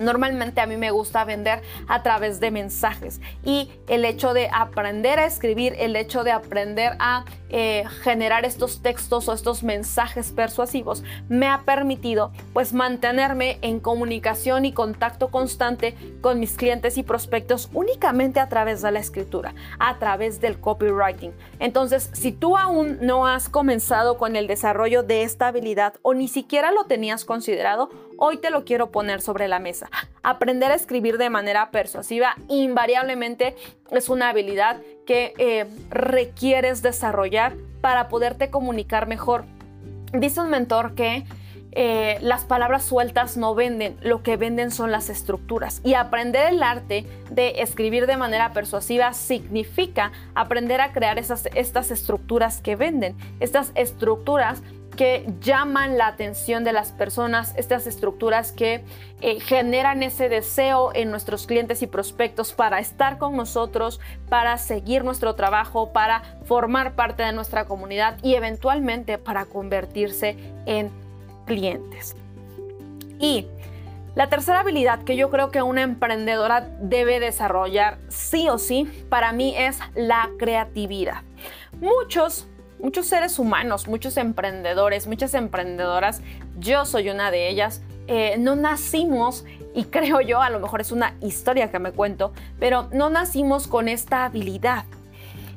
Normalmente 0.00 0.60
a 0.60 0.66
mí 0.66 0.76
me 0.76 0.90
gusta 0.90 1.24
vender 1.24 1.62
a 1.86 2.02
través 2.02 2.40
de 2.40 2.50
mensajes 2.50 3.20
y 3.44 3.70
el 3.86 4.04
hecho 4.04 4.32
de 4.32 4.48
aprender 4.52 5.18
a 5.18 5.26
escribir, 5.26 5.76
el 5.78 5.94
hecho 5.94 6.24
de 6.24 6.32
aprender 6.32 6.96
a 6.98 7.24
eh, 7.50 7.84
generar 8.02 8.44
estos 8.44 8.80
textos 8.80 9.28
o 9.28 9.32
estos 9.32 9.62
mensajes 9.62 10.32
persuasivos 10.32 11.04
me 11.28 11.48
ha 11.48 11.62
permitido 11.62 12.32
pues 12.52 12.72
mantenerme 12.72 13.58
en 13.60 13.78
comunicación 13.78 14.64
y 14.64 14.72
contacto 14.72 15.28
constante 15.28 15.94
con 16.20 16.40
mis 16.40 16.56
clientes 16.56 16.96
y 16.96 17.02
prospectos 17.02 17.68
únicamente 17.74 18.40
a 18.40 18.48
través 18.48 18.82
de 18.82 18.92
la 18.92 19.00
escritura, 19.00 19.54
a 19.78 19.98
través 19.98 20.40
del 20.40 20.60
copywriting. 20.60 21.32
Entonces, 21.58 22.10
si 22.14 22.32
tú 22.32 22.56
aún 22.56 22.98
no 23.02 23.26
has 23.26 23.48
comenzado 23.48 24.16
con 24.16 24.36
el 24.36 24.46
desarrollo 24.46 25.02
de 25.02 25.24
esta 25.24 25.48
habilidad 25.48 25.94
o 26.02 26.14
ni 26.14 26.28
siquiera 26.28 26.72
lo 26.72 26.84
tenías 26.84 27.24
considerado, 27.24 27.90
hoy 28.20 28.36
te 28.36 28.50
lo 28.50 28.64
quiero 28.64 28.90
poner 28.92 29.20
sobre 29.20 29.48
la 29.48 29.58
mesa. 29.58 29.90
Aprender 30.22 30.70
a 30.70 30.74
escribir 30.74 31.18
de 31.18 31.30
manera 31.30 31.70
persuasiva 31.70 32.36
invariablemente 32.48 33.56
es 33.90 34.08
una 34.08 34.28
habilidad 34.28 34.76
que 35.06 35.32
eh, 35.38 35.66
requieres 35.88 36.82
desarrollar 36.82 37.54
para 37.80 38.08
poderte 38.08 38.50
comunicar 38.50 39.08
mejor. 39.08 39.44
Dice 40.12 40.40
un 40.40 40.50
mentor 40.50 40.94
que 40.94 41.24
eh, 41.72 42.18
las 42.20 42.44
palabras 42.44 42.84
sueltas 42.84 43.36
no 43.36 43.54
venden, 43.54 43.96
lo 44.02 44.22
que 44.22 44.36
venden 44.36 44.70
son 44.70 44.92
las 44.92 45.08
estructuras. 45.08 45.80
Y 45.82 45.94
aprender 45.94 46.52
el 46.52 46.62
arte 46.62 47.06
de 47.30 47.62
escribir 47.62 48.06
de 48.06 48.18
manera 48.18 48.52
persuasiva 48.52 49.14
significa 49.14 50.12
aprender 50.34 50.80
a 50.82 50.92
crear 50.92 51.18
esas, 51.18 51.48
estas 51.54 51.90
estructuras 51.90 52.60
que 52.60 52.76
venden. 52.76 53.16
Estas 53.38 53.72
estructuras 53.76 54.62
que 55.00 55.24
llaman 55.40 55.96
la 55.96 56.08
atención 56.08 56.62
de 56.62 56.74
las 56.74 56.92
personas, 56.92 57.54
estas 57.56 57.86
estructuras 57.86 58.52
que 58.52 58.84
eh, 59.22 59.40
generan 59.40 60.02
ese 60.02 60.28
deseo 60.28 60.94
en 60.94 61.10
nuestros 61.10 61.46
clientes 61.46 61.80
y 61.80 61.86
prospectos 61.86 62.52
para 62.52 62.80
estar 62.80 63.16
con 63.16 63.34
nosotros, 63.34 63.98
para 64.28 64.58
seguir 64.58 65.02
nuestro 65.02 65.36
trabajo, 65.36 65.90
para 65.94 66.20
formar 66.44 66.96
parte 66.96 67.22
de 67.22 67.32
nuestra 67.32 67.64
comunidad 67.64 68.18
y 68.22 68.34
eventualmente 68.34 69.16
para 69.16 69.46
convertirse 69.46 70.36
en 70.66 70.90
clientes. 71.46 72.14
Y 73.18 73.46
la 74.14 74.28
tercera 74.28 74.60
habilidad 74.60 75.02
que 75.04 75.16
yo 75.16 75.30
creo 75.30 75.50
que 75.50 75.62
una 75.62 75.80
emprendedora 75.80 76.68
debe 76.78 77.20
desarrollar 77.20 77.96
sí 78.08 78.50
o 78.50 78.58
sí 78.58 78.86
para 79.08 79.32
mí 79.32 79.54
es 79.56 79.78
la 79.94 80.28
creatividad. 80.38 81.22
Muchos 81.80 82.46
muchos 82.82 83.06
seres 83.06 83.38
humanos, 83.38 83.88
muchos 83.88 84.16
emprendedores, 84.16 85.06
muchas 85.06 85.34
emprendedoras, 85.34 86.22
yo 86.58 86.84
soy 86.84 87.10
una 87.10 87.30
de 87.30 87.48
ellas, 87.48 87.82
eh, 88.06 88.36
no 88.38 88.56
nacimos, 88.56 89.44
y 89.74 89.84
creo 89.90 90.20
yo, 90.20 90.40
a 90.42 90.50
lo 90.50 90.60
mejor 90.60 90.80
es 90.80 90.92
una 90.92 91.14
historia 91.20 91.70
que 91.70 91.78
me 91.78 91.92
cuento, 91.92 92.32
pero 92.58 92.88
no 92.92 93.10
nacimos 93.10 93.66
con 93.66 93.88
esta 93.88 94.24
habilidad. 94.24 94.84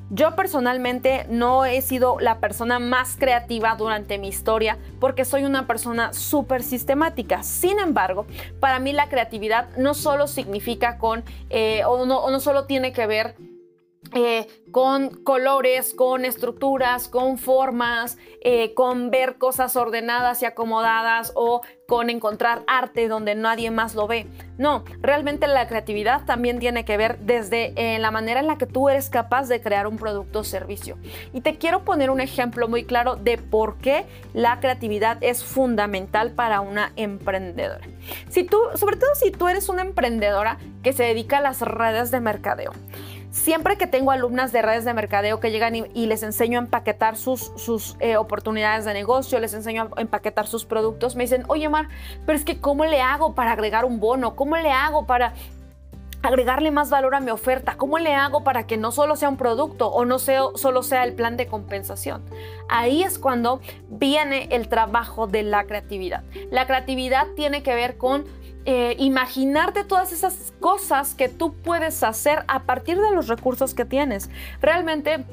Yo 0.09 0.35
personalmente 0.35 1.25
no 1.29 1.65
he 1.65 1.81
sido 1.81 2.19
la 2.19 2.39
persona 2.39 2.77
más 2.77 3.15
creativa 3.17 3.75
durante 3.75 4.19
mi 4.19 4.27
historia 4.27 4.77
porque 4.99 5.25
soy 5.25 5.43
una 5.43 5.65
persona 5.65 6.13
súper 6.13 6.61
sistemática. 6.61 7.41
Sin 7.41 7.79
embargo, 7.79 8.27
para 8.59 8.77
mí 8.77 8.93
la 8.93 9.09
creatividad 9.09 9.75
no 9.75 9.95
solo 9.95 10.27
significa 10.27 10.99
con, 10.99 11.23
eh, 11.49 11.83
o, 11.87 12.05
no, 12.05 12.19
o 12.19 12.29
no 12.29 12.39
solo 12.39 12.65
tiene 12.65 12.91
que 12.91 13.07
ver 13.07 13.35
eh, 14.15 14.47
con 14.71 15.09
colores, 15.23 15.93
con 15.93 16.25
estructuras, 16.25 17.07
con 17.07 17.37
formas, 17.37 18.17
eh, 18.41 18.73
con 18.73 19.09
ver 19.09 19.37
cosas 19.37 19.75
ordenadas 19.75 20.41
y 20.41 20.45
acomodadas 20.45 21.31
o 21.35 21.61
con 21.87 22.09
encontrar 22.09 22.63
arte 22.67 23.07
donde 23.07 23.35
nadie 23.35 23.71
más 23.71 23.95
lo 23.95 24.07
ve. 24.07 24.27
No, 24.57 24.83
realmente 25.01 25.47
la 25.47 25.67
creatividad 25.67 26.25
también 26.25 26.59
tiene 26.59 26.85
que 26.85 26.97
ver 26.97 27.19
desde 27.19 27.73
eh, 27.75 27.99
la 27.99 28.11
manera 28.11 28.39
en 28.39 28.47
la 28.47 28.57
que 28.57 28.65
tú 28.65 28.89
eres 28.89 29.09
capaz 29.09 29.47
de 29.47 29.61
crear 29.61 29.87
un 29.87 29.97
producto 29.97 30.39
o 30.39 30.43
servicio. 30.43 30.97
Y 31.33 31.41
te 31.41 31.57
quiero 31.57 31.83
poner 31.83 32.09
un 32.09 32.19
ejemplo 32.19 32.67
muy 32.67 32.83
claro 32.85 33.15
de 33.15 33.37
por 33.37 33.77
qué 33.77 34.05
la 34.33 34.59
creatividad 34.59 35.17
es 35.21 35.43
fundamental 35.43 36.31
para 36.31 36.61
una 36.61 36.93
emprendedora. 36.95 37.87
Si 38.29 38.43
tú, 38.43 38.59
sobre 38.75 38.97
todo 38.97 39.09
si 39.15 39.31
tú 39.31 39.47
eres 39.47 39.69
una 39.69 39.81
emprendedora 39.81 40.57
que 40.83 40.93
se 40.93 41.03
dedica 41.03 41.37
a 41.37 41.41
las 41.41 41.61
redes 41.61 42.11
de 42.11 42.19
mercadeo. 42.19 42.73
Siempre 43.33 43.77
que 43.77 43.87
tengo 43.87 44.11
alumnas 44.11 44.51
de 44.51 44.61
redes 44.61 44.85
de 44.85 44.93
mercadeo 44.93 45.39
que 45.39 45.51
llegan 45.51 45.75
y, 45.75 46.05
les 46.05 46.21
enseño 46.21 46.59
a 46.59 46.61
empaquetar 46.61 47.17
sus, 47.17 47.97
eh, 47.99 48.15
oportunidades 48.15 48.85
de 48.85 48.93
negocio, 48.93 49.39
les 49.39 49.53
enseño 49.55 49.89
a 49.97 50.01
empaquetar 50.01 50.45
sus 50.45 50.65
productos, 50.65 51.15
me 51.15 51.23
dicen, 51.23 51.43
oye 51.47 51.67
Mar, 51.67 51.89
pero 52.25 52.37
es 52.37 52.45
que 52.45 52.61
¿cómo 52.61 52.85
le 52.85 53.01
hago 53.01 53.33
para 53.33 53.51
agregar 53.51 53.85
un 53.85 53.99
bono? 53.99 54.35
¿Cómo 54.35 54.55
le 54.55 54.71
hago 54.71 55.07
para 55.07 55.33
agregarle 56.21 56.69
más 56.69 56.91
valor 56.91 57.15
a 57.15 57.19
mi 57.19 57.31
oferta? 57.31 57.75
¿Cómo 57.75 57.97
le 57.97 58.13
hago 58.13 58.43
para 58.43 58.67
que 58.67 58.77
no 58.77 58.91
solo 58.91 59.15
sea 59.15 59.29
un 59.29 59.37
producto 59.37 59.87
o 59.87 60.05
no 60.05 60.19
sea, 60.19 60.43
solo 60.53 60.83
sea 60.83 61.03
el 61.03 61.13
plan 61.13 61.35
de 61.35 61.47
compensación? 61.47 62.23
Ahí 62.69 63.01
es 63.01 63.17
cuando 63.17 63.61
viene 63.89 64.47
el 64.51 64.69
trabajo 64.69 65.25
de 65.25 65.41
la 65.41 65.63
creatividad. 65.63 66.23
La 66.51 66.67
creatividad 66.67 67.27
tiene 67.35 67.63
que 67.63 67.73
ver 67.73 67.97
con 67.97 68.25
eh, 68.65 68.95
imaginarte 68.99 69.83
todas 69.83 70.11
esas 70.11 70.53
cosas 70.59 71.15
que 71.15 71.29
tú 71.29 71.53
puedes 71.53 72.03
hacer 72.03 72.45
a 72.47 72.63
partir 72.63 72.99
de 72.99 73.11
los 73.11 73.27
recursos 73.27 73.73
que 73.73 73.85
tienes. 73.85 74.29
Realmente 74.61 75.25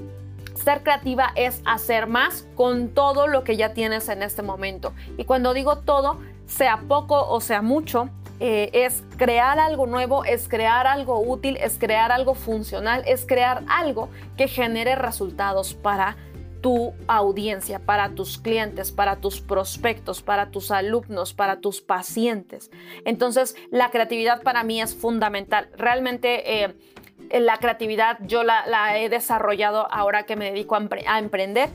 ser 0.55 0.83
creativa 0.83 1.33
es 1.37 1.63
hacer 1.65 2.07
más 2.07 2.47
con 2.57 2.89
todo 2.89 3.27
lo 3.27 3.45
que 3.45 3.57
ya 3.57 3.73
tienes 3.73 4.09
en 4.09 4.23
este 4.23 4.43
momento. 4.43 4.93
Y 5.17 5.25
cuando 5.25 5.55
digo 5.55 5.79
todo, 5.79 6.19
sea 6.47 6.81
poco 6.89 7.29
o 7.29 7.41
sea 7.41 7.63
mucho, 7.63 8.11
eh, 8.41 8.71
es 8.73 9.05
crear 9.17 9.59
algo 9.59 9.87
nuevo, 9.87 10.25
es 10.25 10.49
crear 10.49 10.87
algo 10.87 11.21
útil, 11.21 11.57
es 11.59 11.79
crear 11.79 12.11
algo 12.11 12.35
funcional, 12.35 13.03
es 13.07 13.27
crear 13.27 13.63
algo 13.69 14.09
que 14.37 14.49
genere 14.49 14.97
resultados 14.97 15.75
para 15.75 16.17
tu 16.61 16.95
audiencia, 17.07 17.79
para 17.81 18.11
tus 18.15 18.39
clientes, 18.39 18.93
para 18.93 19.17
tus 19.17 19.41
prospectos, 19.41 20.23
para 20.23 20.51
tus 20.51 20.71
alumnos, 20.71 21.33
para 21.33 21.61
tus 21.61 21.81
pacientes. 21.81 22.71
Entonces, 23.05 23.57
la 23.71 23.91
creatividad 23.91 24.43
para 24.43 24.65
mí 24.65 24.81
es 24.81 24.95
fundamental. 24.95 25.69
Realmente... 25.77 26.63
Eh, 26.65 26.77
la 27.33 27.59
creatividad 27.59 28.19
yo 28.23 28.43
la, 28.43 28.99
he 28.99 29.09
desarrollado 29.09 29.87
ahora 29.93 30.25
que 30.25 30.35
me 30.35 30.47
dedico 30.47 30.75
a 30.75 31.19
emprender 31.19 31.69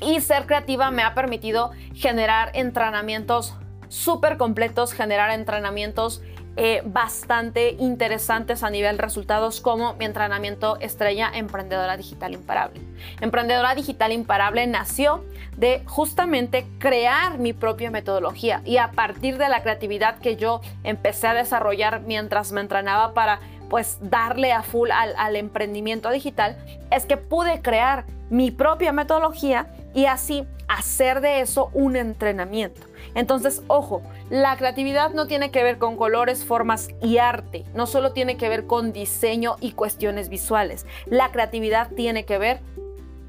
y 0.00 0.20
ser 0.20 0.46
creativa 0.46 0.90
me 0.90 1.02
ha 1.02 1.14
permitido 1.14 1.72
generar 1.94 2.50
entrenamientos 2.54 3.54
súper 3.88 4.36
completos, 4.36 4.92
generar 4.92 5.30
entrenamientos 5.30 6.22
eh, 6.56 6.82
bastante 6.84 7.76
interesantes 7.78 8.62
a 8.62 8.70
nivel 8.70 8.98
resultados 8.98 9.60
como 9.60 9.94
mi 9.94 10.04
entrenamiento 10.04 10.78
estrella 10.80 11.30
Emprendedora 11.32 11.96
Digital 11.96 12.34
Imparable. 12.34 12.80
Emprendedora 13.20 13.74
Digital 13.74 14.12
Imparable 14.12 14.66
nació 14.66 15.24
de 15.56 15.82
justamente 15.86 16.66
crear 16.78 17.38
mi 17.38 17.52
propia 17.52 17.90
metodología 17.90 18.62
y 18.64 18.78
a 18.78 18.90
partir 18.90 19.38
de 19.38 19.48
la 19.48 19.62
creatividad 19.62 20.18
que 20.18 20.36
yo 20.36 20.60
empecé 20.84 21.28
a 21.28 21.34
desarrollar 21.34 22.00
mientras 22.02 22.52
me 22.52 22.60
entrenaba 22.60 23.14
para 23.14 23.40
pues 23.68 23.98
darle 24.00 24.52
a 24.52 24.62
full 24.62 24.90
al, 24.90 25.14
al 25.16 25.36
emprendimiento 25.36 26.10
digital, 26.10 26.56
es 26.90 27.06
que 27.06 27.16
pude 27.16 27.62
crear 27.62 28.04
mi 28.28 28.50
propia 28.50 28.92
metodología 28.92 29.68
y 29.94 30.06
así 30.06 30.44
hacer 30.66 31.20
de 31.20 31.40
eso 31.40 31.70
un 31.72 31.96
entrenamiento. 31.96 32.89
Entonces, 33.14 33.62
ojo, 33.66 34.02
la 34.28 34.56
creatividad 34.56 35.10
no 35.12 35.26
tiene 35.26 35.50
que 35.50 35.62
ver 35.62 35.78
con 35.78 35.96
colores, 35.96 36.44
formas 36.44 36.88
y 37.02 37.18
arte, 37.18 37.64
no 37.74 37.86
solo 37.86 38.12
tiene 38.12 38.36
que 38.36 38.48
ver 38.48 38.66
con 38.66 38.92
diseño 38.92 39.56
y 39.60 39.72
cuestiones 39.72 40.28
visuales. 40.28 40.86
La 41.06 41.32
creatividad 41.32 41.90
tiene 41.90 42.24
que 42.24 42.38
ver 42.38 42.60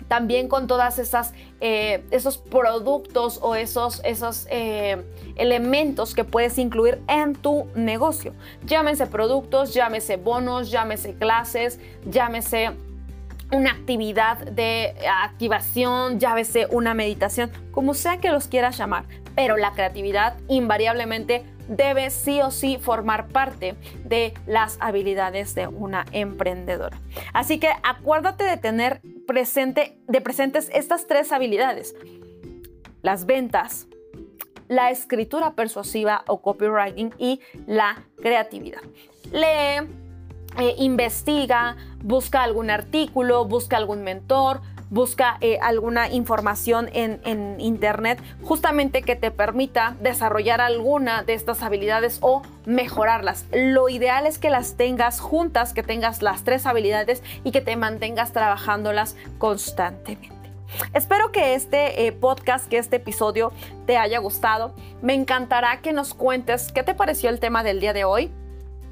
también 0.07 0.49
con 0.49 0.67
todas 0.67 0.99
esas 0.99 1.33
eh, 1.61 2.03
esos 2.11 2.37
productos 2.37 3.39
o 3.41 3.55
esos, 3.55 4.01
esos 4.03 4.45
eh, 4.49 5.01
elementos 5.35 6.13
que 6.13 6.23
puedes 6.23 6.57
incluir 6.57 6.99
en 7.07 7.33
tu 7.33 7.67
negocio. 7.75 8.33
Llámese 8.65 9.07
productos, 9.07 9.73
llámese 9.73 10.17
bonos, 10.17 10.69
llámese 10.69 11.13
clases, 11.13 11.79
llámese 12.05 12.71
una 13.51 13.71
actividad 13.71 14.39
de 14.39 14.95
activación, 15.23 16.19
llámese 16.19 16.67
una 16.71 16.93
meditación, 16.93 17.51
como 17.71 17.93
sea 17.93 18.17
que 18.17 18.31
los 18.31 18.47
quieras 18.47 18.77
llamar, 18.77 19.05
pero 19.35 19.57
la 19.57 19.71
creatividad 19.71 20.37
invariablemente 20.47 21.43
debe 21.67 22.09
sí 22.09 22.41
o 22.41 22.51
sí 22.51 22.77
formar 22.77 23.27
parte 23.27 23.75
de 24.03 24.33
las 24.45 24.77
habilidades 24.81 25.55
de 25.55 25.67
una 25.67 26.05
emprendedora. 26.11 26.97
Así 27.33 27.59
que 27.59 27.69
acuérdate 27.83 28.43
de 28.43 28.57
tener 28.57 29.01
presente, 29.25 29.97
de 30.07 30.21
presentes 30.21 30.69
estas 30.73 31.07
tres 31.07 31.31
habilidades. 31.31 31.95
Las 33.01 33.25
ventas, 33.25 33.87
la 34.67 34.91
escritura 34.91 35.53
persuasiva 35.53 36.23
o 36.27 36.41
copywriting 36.41 37.13
y 37.17 37.39
la 37.67 38.05
creatividad. 38.21 38.81
Lee, 39.31 39.87
eh, 40.57 40.75
investiga, 40.77 41.77
busca 42.03 42.43
algún 42.43 42.69
artículo, 42.69 43.45
busca 43.45 43.77
algún 43.77 44.03
mentor, 44.03 44.61
busca 44.91 45.37
eh, 45.39 45.57
alguna 45.61 46.09
información 46.09 46.89
en, 46.93 47.21
internet 47.59 48.21
justamente 48.43 49.01
que 49.01 49.15
te 49.15 49.31
permita 49.31 49.95
desarrollar 50.01 50.61
alguna 50.61 51.23
de 51.23 51.33
estas 51.33 51.63
habilidades 51.63 52.19
o 52.21 52.43
mejorarlas. 52.65 53.45
Lo 53.53 53.89
ideal 53.89 54.27
es 54.27 54.37
que 54.37 54.49
las 54.49 54.75
tengas 54.75 55.19
juntas, 55.19 55.73
que 55.73 55.81
tengas 55.81 56.21
las 56.21 56.43
tres 56.43 56.65
habilidades 56.65 57.23
y 57.43 57.51
que 57.51 57.61
te 57.61 57.75
mantengas 57.75 58.33
trabajándolas 58.33 59.15
constantemente. 59.37 60.29
Espero 60.93 61.31
que 61.31 61.55
este 61.55 62.05
eh, 62.05 62.11
podcast, 62.11 62.67
que 62.67 62.77
este 62.77 62.97
episodio 62.97 63.51
te 63.85 63.97
haya 63.97 64.19
gustado. 64.19 64.73
Me 65.01 65.13
encantará 65.13 65.81
que 65.81 65.93
nos 65.93 66.13
cuentes 66.13 66.71
qué 66.71 66.83
te 66.83 66.93
pareció 66.93 67.29
el 67.29 67.39
tema 67.39 67.63
del 67.63 67.79
día 67.79 67.93
de 67.93 68.03
hoy 68.03 68.31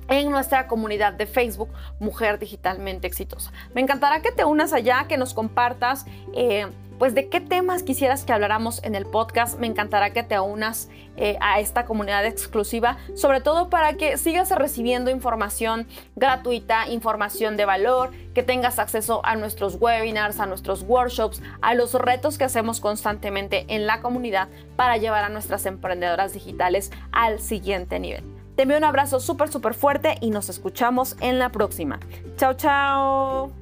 en 0.10 0.32
nuestra 0.32 0.68
comunidad 0.68 1.14
de 1.14 1.26
Facebook 1.26 1.70
Mujer 2.00 2.40
Digitalmente 2.40 3.08
Exitosa. 3.08 3.52
Me 3.74 3.82
encantará 3.82 4.22
que 4.22 4.32
te 4.32 4.44
unas 4.44 4.74
allá, 4.74 5.06
que 5.08 5.18
nos 5.18 5.34
compartas. 5.34 6.06
Eh, 6.34 6.68
pues 7.00 7.16
de 7.16 7.30
qué 7.30 7.40
temas 7.40 7.82
quisieras 7.82 8.26
que 8.26 8.34
habláramos 8.34 8.84
en 8.84 8.94
el 8.94 9.06
podcast. 9.06 9.58
Me 9.58 9.68
encantará 9.68 10.12
que 10.12 10.22
te 10.22 10.38
unas 10.38 10.90
eh, 11.16 11.38
a 11.40 11.60
esta 11.62 11.86
comunidad 11.86 12.26
exclusiva, 12.26 12.98
sobre 13.16 13.40
todo 13.40 13.70
para 13.70 13.94
que 13.94 14.18
sigas 14.18 14.52
recibiendo 14.52 15.10
información 15.10 15.88
gratuita, 16.18 16.90
información 16.90 17.56
de 17.56 17.64
valor, 17.66 18.12
que 18.34 18.44
tengas 18.44 18.80
acceso 18.80 19.22
a 19.26 19.38
nuestros 19.38 19.76
webinars, 19.76 20.42
a 20.42 20.46
nuestros 20.46 20.84
workshops, 20.84 21.42
a 21.62 21.74
los 21.74 21.94
retos 21.94 22.38
que 22.38 22.44
hacemos 22.44 22.82
constantemente 22.82 23.66
en 23.70 23.88
la 23.88 24.02
comunidad 24.02 24.50
para 24.76 24.98
llevar 24.98 25.24
a 25.24 25.30
nuestras 25.30 25.66
emprendedoras 25.66 26.34
digitales 26.34 26.92
al 27.14 27.40
siguiente 27.40 27.98
nivel. 28.00 28.39
Te 28.60 28.64
envío 28.64 28.78
un 28.78 28.84
abrazo 28.84 29.22
súper, 29.22 29.48
súper 29.50 29.74
fuerte 29.74 30.18
y 30.20 30.32
nos 30.32 30.50
escuchamos 30.50 31.16
en 31.22 31.40
la 31.40 31.50
próxima. 31.50 31.98
Chao, 32.36 32.56
chao. 32.56 33.59